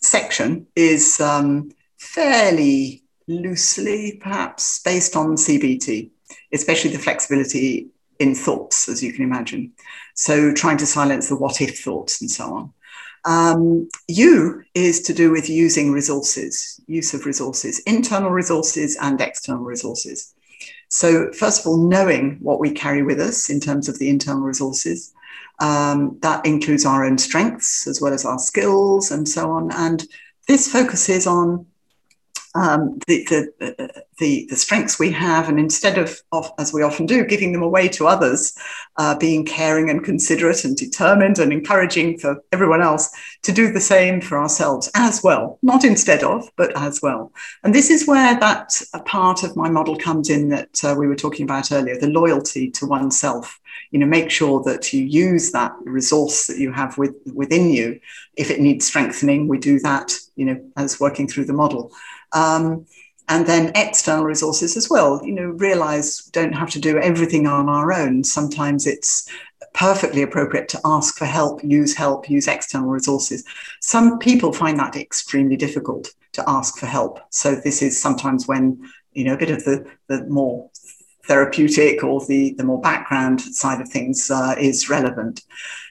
[0.00, 6.10] section is um, fairly loosely, perhaps, based on CBT,
[6.52, 7.88] especially the flexibility
[8.18, 9.72] in thoughts, as you can imagine.
[10.14, 12.72] So trying to silence the what if thoughts and so on.
[13.25, 19.62] Um, U is to do with using resources, use of resources, internal resources and external
[19.62, 20.35] resources.
[20.89, 24.43] So, first of all, knowing what we carry with us in terms of the internal
[24.43, 25.12] resources.
[25.61, 29.70] Um, that includes our own strengths as well as our skills and so on.
[29.73, 30.05] And
[30.49, 31.66] this focuses on
[32.55, 37.07] um, the, the, the, the, strengths we have, and instead of, of, as we often
[37.07, 38.55] do, giving them away to others,
[38.98, 43.11] uh, being caring and considerate and determined and encouraging for everyone else
[43.42, 47.32] to do the same for ourselves as well, not instead of, but as well.
[47.64, 51.16] And this is where that part of my model comes in that uh, we were
[51.16, 53.59] talking about earlier the loyalty to oneself.
[53.90, 58.00] You know, make sure that you use that resource that you have with, within you.
[58.36, 61.92] If it needs strengthening, we do that, you know, as working through the model.
[62.33, 62.87] Um,
[63.28, 65.24] and then external resources as well.
[65.24, 68.24] You know, realize don't have to do everything on our own.
[68.24, 69.28] Sometimes it's
[69.74, 73.45] perfectly appropriate to ask for help, use help, use external resources.
[73.80, 77.20] Some people find that extremely difficult to ask for help.
[77.30, 80.70] So this is sometimes when you know a bit of the the more
[81.26, 85.43] therapeutic or the the more background side of things uh, is relevant.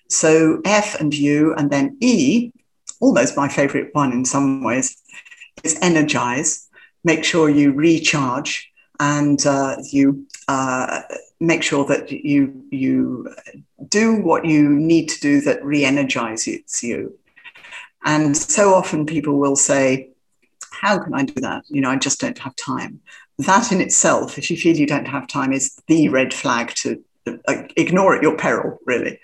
[0.10, 2.52] So F and U, and then E,
[3.00, 5.01] almost my favorite one in some ways,
[5.64, 6.68] is energize,
[7.03, 11.01] make sure you recharge and uh, you uh,
[11.39, 13.34] make sure that you, you
[13.88, 17.18] do what you need to do that re energizes you.
[18.03, 20.09] And so often people will say,
[20.72, 21.64] How can I do that?
[21.68, 22.99] You know, I just don't have time.
[23.39, 27.03] That in itself, if you feel you don't have time, is the red flag to
[27.26, 29.20] uh, ignore at your peril, really.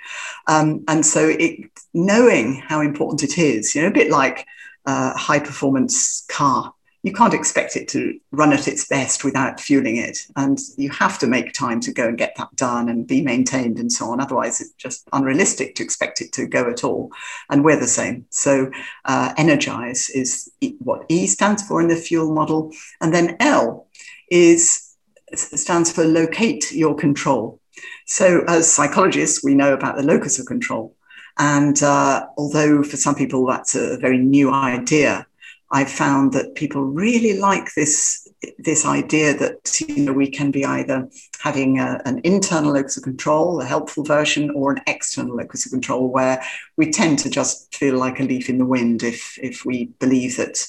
[0.47, 4.45] Um, and so, it, knowing how important it is, you know, a bit like
[4.87, 6.73] uh, high performance car.
[7.03, 10.17] You can't expect it to run at its best without fueling it.
[10.35, 13.77] And you have to make time to go and get that done and be maintained
[13.77, 14.19] and so on.
[14.19, 17.11] Otherwise, it's just unrealistic to expect it to go at all.
[17.49, 18.25] And we're the same.
[18.31, 18.71] So,
[19.05, 22.73] uh, energize is what E stands for in the fuel model.
[22.99, 23.87] And then L
[24.31, 24.95] is
[25.35, 27.61] stands for locate your control.
[28.05, 30.96] So, as psychologists, we know about the locus of control.
[31.39, 35.27] And uh, although for some people that's a very new idea,
[35.71, 38.27] I've found that people really like this
[38.59, 41.09] this idea that you know we can be either
[41.39, 45.71] having a, an internal locus of control, a helpful version, or an external locus of
[45.71, 46.41] control, where
[46.77, 50.37] we tend to just feel like a leaf in the wind if if we believe
[50.37, 50.67] that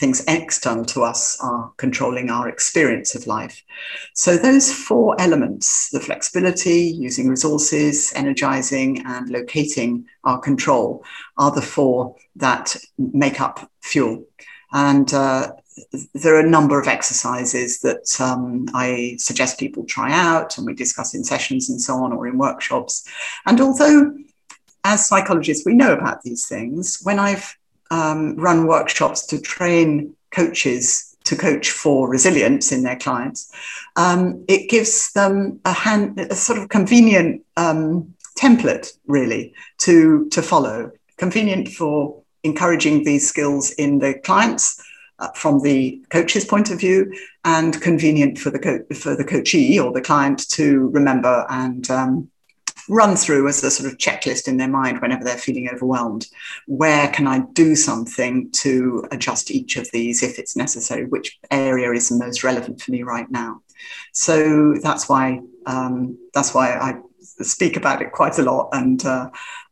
[0.00, 3.62] things external to us are controlling our experience of life.
[4.14, 11.04] So, those four elements the flexibility, using resources, energizing, and locating our control
[11.36, 14.24] are the four that make up fuel.
[14.72, 15.52] And uh,
[16.14, 20.74] there are a number of exercises that um, I suggest people try out and we
[20.74, 23.06] discuss in sessions and so on or in workshops.
[23.46, 24.16] And although
[24.84, 27.56] as psychologists we know about these things, when I've
[27.90, 33.52] um, run workshops to train coaches to coach for resilience in their clients,
[33.96, 40.42] um, it gives them a, hand, a sort of convenient um, template, really, to, to
[40.42, 40.90] follow.
[41.18, 44.82] Convenient for encouraging these skills in the clients
[45.18, 47.12] uh, from the coach's point of view,
[47.44, 52.29] and convenient for the co- for the coachee or the client to remember and um,
[52.90, 56.26] run through as a sort of checklist in their mind whenever they're feeling overwhelmed.
[56.66, 61.06] Where can I do something to adjust each of these if it's necessary?
[61.06, 63.62] Which area is the most relevant for me right now?
[64.12, 69.30] So that's why um, that's why I speak about it quite a lot, and uh,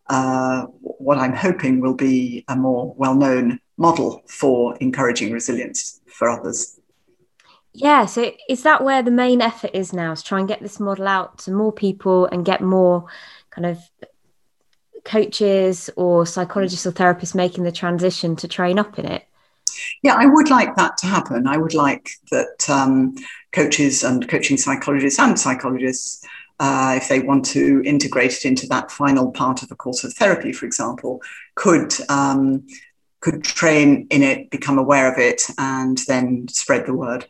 [0.08, 6.77] uh, what I'm hoping will be a more well-known model for encouraging resilience for others.
[7.72, 10.12] Yeah, so is that where the main effort is now?
[10.12, 13.06] Is try and get this model out to more people and get more
[13.50, 13.78] kind of
[15.04, 19.24] coaches or psychologists or therapists making the transition to train up in it?
[20.02, 21.46] Yeah, I would like that to happen.
[21.46, 23.14] I would like that um,
[23.52, 26.24] coaches and coaching psychologists and psychologists,
[26.60, 30.12] uh, if they want to integrate it into that final part of a course of
[30.14, 31.22] therapy, for example,
[31.54, 32.66] could um,
[33.20, 37.26] could train in it, become aware of it, and then spread the word.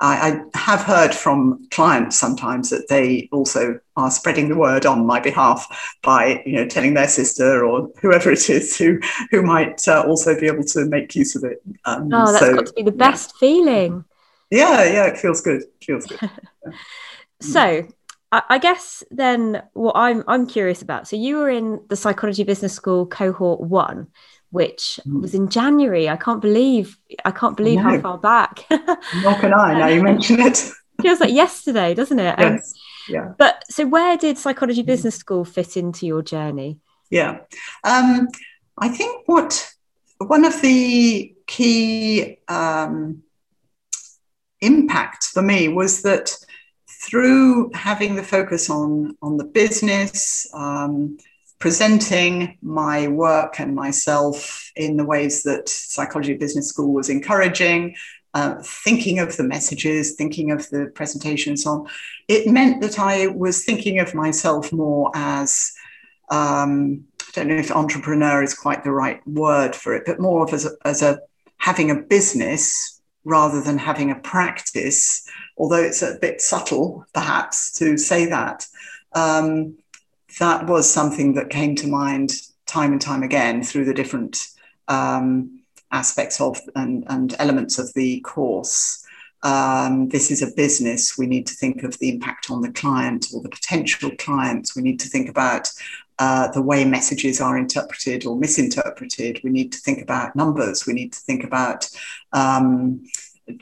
[0.00, 5.06] I, I, have heard from clients sometimes that they also are spreading the word on
[5.06, 8.98] my behalf by, you know, telling their sister or whoever it is who
[9.30, 11.62] who might uh, also be able to make use of it.
[11.84, 13.38] Um, oh, that's so, got to be the best yeah.
[13.40, 14.04] feeling.
[14.50, 15.62] Yeah, yeah, it feels good.
[15.62, 16.30] It feels good.
[17.40, 17.86] so,
[18.32, 21.06] I guess then what I'm I'm curious about.
[21.06, 24.08] So you were in the psychology business school cohort one,
[24.54, 25.20] which mm.
[25.20, 26.08] was in January.
[26.08, 28.64] I can't believe I can't believe how far back.
[28.70, 29.76] Nor can I.
[29.76, 30.70] Now you mention it.
[31.02, 32.38] feels like yesterday, doesn't it?
[32.38, 32.74] Um, yes.
[33.08, 33.32] yeah.
[33.36, 34.86] But so, where did psychology mm.
[34.86, 36.78] business school fit into your journey?
[37.10, 37.40] Yeah,
[37.82, 38.28] um,
[38.78, 39.74] I think what
[40.18, 43.24] one of the key um,
[44.60, 46.32] impacts for me was that
[47.02, 50.46] through having the focus on on the business.
[50.54, 51.18] Um,
[51.64, 57.94] presenting my work and myself in the ways that Psychology Business School was encouraging,
[58.34, 61.86] uh, thinking of the messages, thinking of the presentations on,
[62.28, 65.72] it meant that I was thinking of myself more as,
[66.30, 70.44] um, I don't know if entrepreneur is quite the right word for it, but more
[70.44, 71.18] of as a, as a
[71.56, 77.96] having a business rather than having a practice, although it's a bit subtle perhaps to
[77.96, 78.66] say that.
[79.14, 79.78] Um,
[80.38, 82.32] that was something that came to mind
[82.66, 84.48] time and time again through the different
[84.88, 85.60] um,
[85.92, 89.04] aspects of and, and, elements of the course.
[89.42, 91.18] Um, this is a business.
[91.18, 94.74] We need to think of the impact on the client or the potential clients.
[94.74, 95.70] We need to think about
[96.18, 99.40] uh, the way messages are interpreted or misinterpreted.
[99.44, 100.86] We need to think about numbers.
[100.86, 101.88] We need to think about
[102.32, 103.04] um,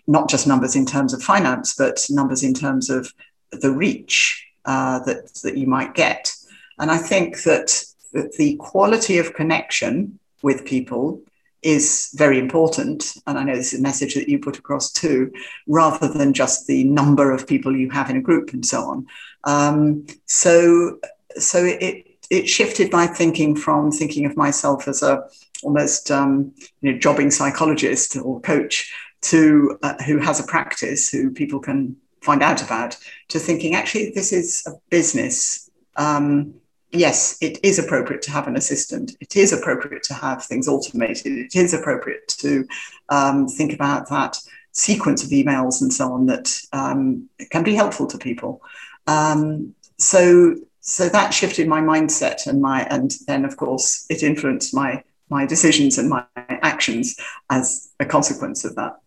[0.07, 3.13] not just numbers in terms of finance, but numbers in terms of
[3.51, 6.33] the reach uh, that, that you might get.
[6.79, 11.23] And I think that, that the quality of connection with people
[11.63, 13.17] is very important.
[13.27, 15.33] And I know this is a message that you put across too,
[15.69, 19.07] rather than just the number of people you have in a group and so on.
[19.45, 20.99] Um, so,
[21.39, 25.25] so it, it shifted my thinking from thinking of myself as a
[25.63, 28.93] almost um, you know, jobbing psychologist or coach
[29.23, 32.97] to uh, who has a practice who people can find out about
[33.29, 36.55] to thinking actually this is a business um,
[36.93, 39.17] yes, it is appropriate to have an assistant.
[39.21, 41.33] It is appropriate to have things automated.
[41.39, 42.67] It is appropriate to
[43.09, 44.39] um, think about that
[44.73, 48.63] sequence of emails and so on that um, can be helpful to people.
[49.07, 54.75] Um, so, so that shifted my mindset and my, and then of course it influenced
[54.75, 57.17] my my decisions and my actions
[57.49, 58.99] as a consequence of that.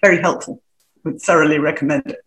[0.00, 0.62] Very helpful.
[1.02, 2.24] Would thoroughly recommend it.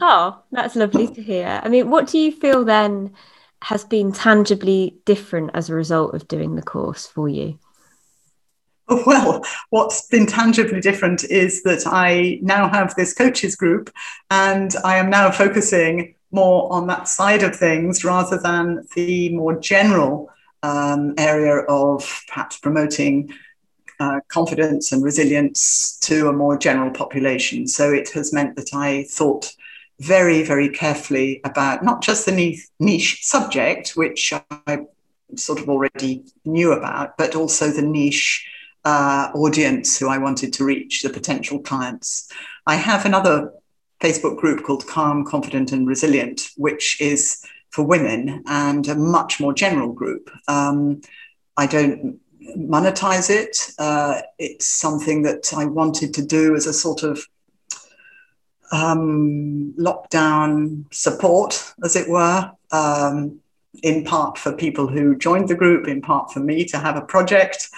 [0.00, 1.60] Oh, that's lovely to hear.
[1.62, 3.12] I mean, what do you feel then?
[3.62, 7.58] Has been tangibly different as a result of doing the course for you?
[9.06, 13.88] Well, what's been tangibly different is that I now have this coaches group
[14.30, 19.58] and I am now focusing more on that side of things rather than the more
[19.60, 20.30] general
[20.64, 23.32] um, area of perhaps promoting
[24.00, 27.66] uh, confidence and resilience to a more general population.
[27.66, 29.52] So it has meant that I thought
[30.00, 34.32] very, very carefully about not just the niche subject, which
[34.66, 34.86] I
[35.36, 38.48] sort of already knew about, but also the niche
[38.86, 42.32] uh, audience who I wanted to reach, the potential clients.
[42.66, 43.52] I have another
[44.00, 49.52] Facebook group called Calm, Confident, and Resilient, which is for women and a much more
[49.52, 50.30] general group.
[50.48, 51.02] Um,
[51.58, 52.18] I don't
[52.56, 53.72] monetize it.
[53.78, 57.20] Uh, it's something that I wanted to do as a sort of
[58.70, 63.40] um, lockdown support, as it were, um,
[63.82, 67.02] in part for people who joined the group, in part for me to have a
[67.02, 67.68] project.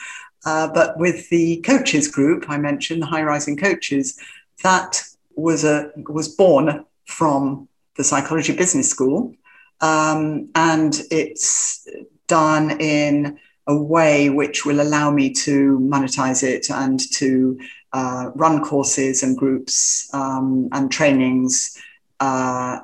[0.44, 4.18] Uh, but with the coaches group I mentioned, the high rising coaches,
[4.62, 5.02] that
[5.34, 9.34] was a was born from the psychology business school,
[9.80, 11.86] um, and it's
[12.26, 17.58] done in a way which will allow me to monetize it and to
[17.92, 21.76] uh, run courses and groups um, and trainings
[22.20, 22.80] uh,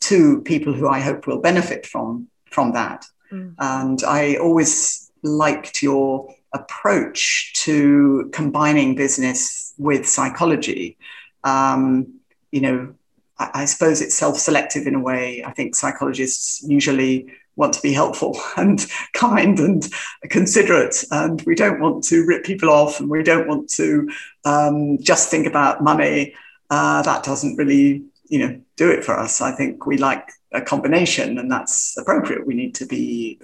[0.00, 3.06] to people who I hope will benefit from from that.
[3.32, 3.54] Mm.
[3.58, 10.96] And I always liked your approach to combining business with psychology.
[11.44, 12.14] Um,
[12.50, 12.94] you know,
[13.38, 15.44] I, I suppose it's self-selective in a way.
[15.44, 19.88] I think psychologists usually want to be helpful and kind and
[20.30, 21.04] considerate.
[21.12, 24.10] And we don't want to rip people off and we don't want to
[24.44, 26.34] um, just think about money.
[26.70, 29.40] Uh, that doesn't really, you know, do it for us.
[29.40, 32.46] I think we like a combination and that's appropriate.
[32.46, 33.40] We need to be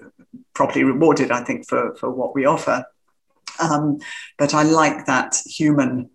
[0.55, 2.85] properly rewarded, I think, for, for what we offer.
[3.61, 3.99] Um,
[4.39, 6.11] but I like that human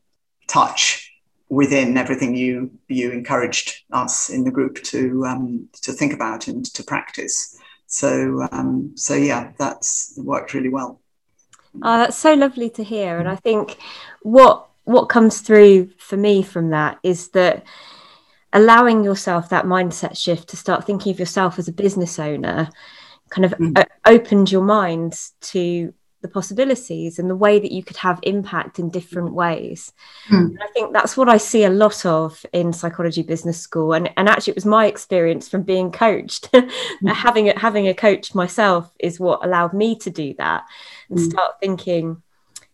[0.48, 1.12] touch
[1.52, 6.66] within everything you you encouraged us in the group to um, to think about and
[6.74, 7.58] to practice.
[7.92, 11.02] So um, so yeah, that's worked really well.
[11.76, 13.78] Oh, that's so lovely to hear, and I think
[14.22, 17.66] what what comes through for me from that is that
[18.54, 22.70] allowing yourself that mindset shift to start thinking of yourself as a business owner
[23.30, 23.86] kind of mm.
[24.06, 28.90] opened your mind to the possibilities and the way that you could have impact in
[28.90, 29.92] different ways.
[30.30, 30.56] Mm.
[30.62, 33.94] I think that's what I see a lot of in psychology business school.
[33.94, 36.52] And, and actually, it was my experience from being coached.
[36.54, 37.14] mm.
[37.14, 40.66] having, a, having a coach myself is what allowed me to do that
[41.10, 41.32] and mm.
[41.32, 42.22] start thinking,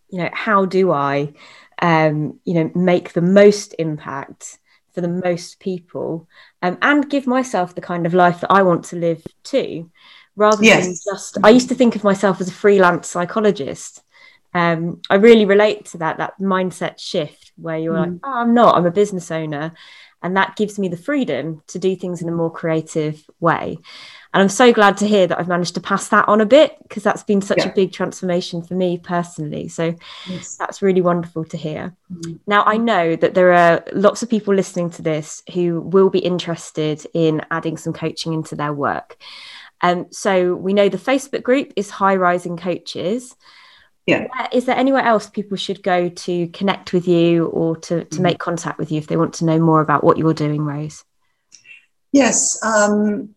[0.09, 1.33] you know, how do I,
[1.81, 4.59] um, you know, make the most impact
[4.91, 6.27] for the most people
[6.63, 9.91] um, and give myself the kind of life that I want to live too
[10.37, 10.85] rather yes.
[10.85, 14.01] than just i used to think of myself as a freelance psychologist
[14.53, 18.13] um, i really relate to that that mindset shift where you're mm.
[18.13, 19.73] like oh, i'm not i'm a business owner
[20.23, 23.77] and that gives me the freedom to do things in a more creative way
[24.33, 26.75] and i'm so glad to hear that i've managed to pass that on a bit
[26.83, 27.69] because that's been such yeah.
[27.69, 29.93] a big transformation for me personally so
[30.27, 30.55] yes.
[30.55, 32.39] that's really wonderful to hear mm.
[32.47, 36.19] now i know that there are lots of people listening to this who will be
[36.19, 39.17] interested in adding some coaching into their work
[39.81, 43.35] um, so we know the Facebook group is High Rising Coaches.
[44.05, 44.27] Yeah.
[44.53, 48.23] Is there anywhere else people should go to connect with you or to, to mm-hmm.
[48.23, 51.03] make contact with you if they want to know more about what you're doing, Rose?
[52.13, 52.57] Yes.
[52.63, 53.35] Um,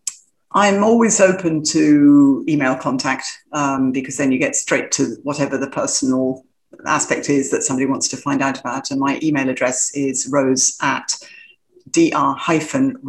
[0.53, 5.69] I'm always open to email contact um, because then you get straight to whatever the
[5.69, 6.45] personal
[6.85, 8.91] aspect is that somebody wants to find out about.
[8.91, 11.13] And my email address is rose at
[11.89, 13.01] dr-rose.com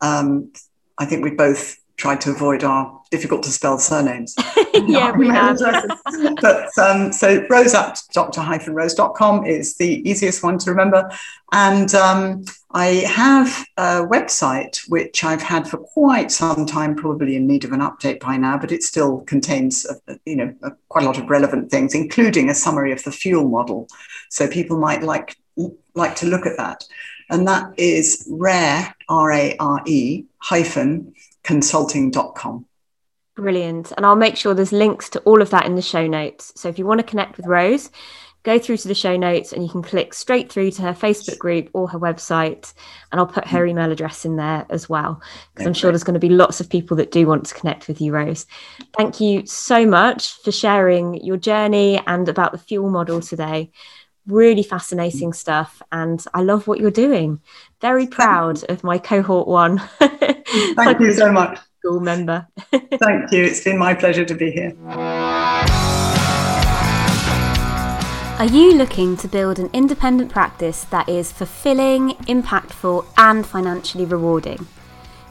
[0.00, 0.52] um,
[0.98, 4.34] I think we both tried to avoid our difficult to spell surnames.
[4.74, 5.58] yeah, we have.
[6.40, 11.10] but um, so rose at dr-rose.com is the easiest one to remember.
[11.52, 17.46] And um, I have a website which I've had for quite some time, probably in
[17.46, 20.54] need of an update by now, but it still contains, uh, you know,
[20.88, 23.88] quite a lot of relevant things, including a summary of the fuel model.
[24.30, 25.36] So people might like
[25.94, 26.84] like to look at that
[27.30, 32.66] and that is rare, R A R E, hyphen consulting.com.
[33.36, 33.92] Brilliant.
[33.96, 36.52] And I'll make sure there's links to all of that in the show notes.
[36.56, 37.90] So if you want to connect with Rose,
[38.42, 41.38] go through to the show notes and you can click straight through to her Facebook
[41.38, 42.74] group or her website.
[43.10, 43.70] And I'll put her mm.
[43.70, 45.22] email address in there as well,
[45.54, 47.88] because I'm sure there's going to be lots of people that do want to connect
[47.88, 48.46] with you, Rose.
[48.96, 53.70] Thank you so much for sharing your journey and about the fuel model today
[54.30, 57.40] really fascinating stuff and I love what you're doing.
[57.80, 59.78] Very proud of my cohort one.
[59.98, 61.58] Thank you so much.
[61.78, 62.46] School member.
[62.70, 63.44] Thank you.
[63.44, 64.76] It's been my pleasure to be here.
[68.38, 74.66] Are you looking to build an independent practice that is fulfilling, impactful, and financially rewarding?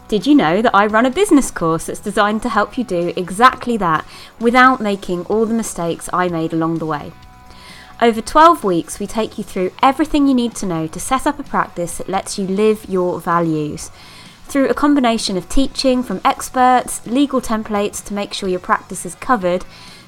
[0.08, 3.14] Did you know that I run a business course that's designed to help you do
[3.16, 4.06] exactly that
[4.40, 7.12] without making all the mistakes I made along the way?
[8.02, 11.38] Over 12 weeks, we take you through everything you need to know to set up
[11.38, 13.92] a practice that lets you live your values.
[14.46, 19.16] Through a combination of teaching from experts, legal templates to make sure your practice is
[19.16, 19.66] covered,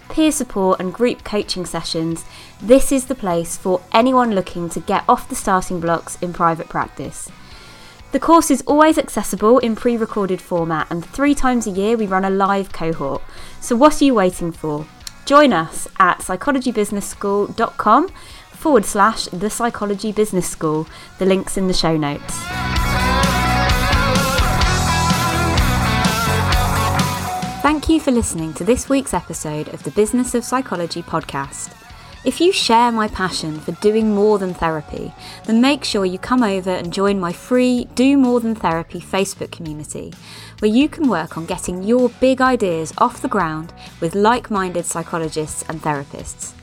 [0.08, 2.24] peer support, and group coaching sessions,
[2.62, 6.70] this is the place for anyone looking to get off the starting blocks in private
[6.70, 7.30] practice.
[8.14, 12.08] The course is always accessible in pre recorded format, and three times a year we
[12.08, 13.22] run a live cohort.
[13.60, 14.88] So, what are you waiting for?
[15.26, 18.10] Join us at psychologybusinessschool.com
[18.52, 20.88] forward slash the psychology business school.
[21.20, 22.38] The link's in the show notes.
[27.62, 31.76] Thank you for listening to this week's episode of the Business of Psychology podcast.
[32.24, 35.12] If you share my passion for doing more than therapy,
[35.46, 39.52] then make sure you come over and join my free Do More Than Therapy Facebook
[39.52, 40.14] community,
[40.62, 44.86] where you can work on getting your big ideas off the ground with like minded
[44.86, 46.54] psychologists and therapists.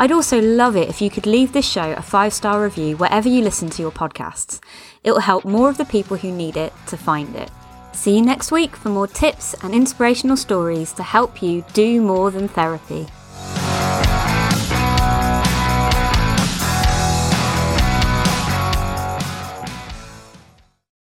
[0.00, 3.28] I'd also love it if you could leave this show a five star review wherever
[3.28, 4.60] you listen to your podcasts.
[5.04, 7.50] It will help more of the people who need it to find it.
[7.92, 12.30] See you next week for more tips and inspirational stories to help you do more
[12.30, 13.06] than therapy.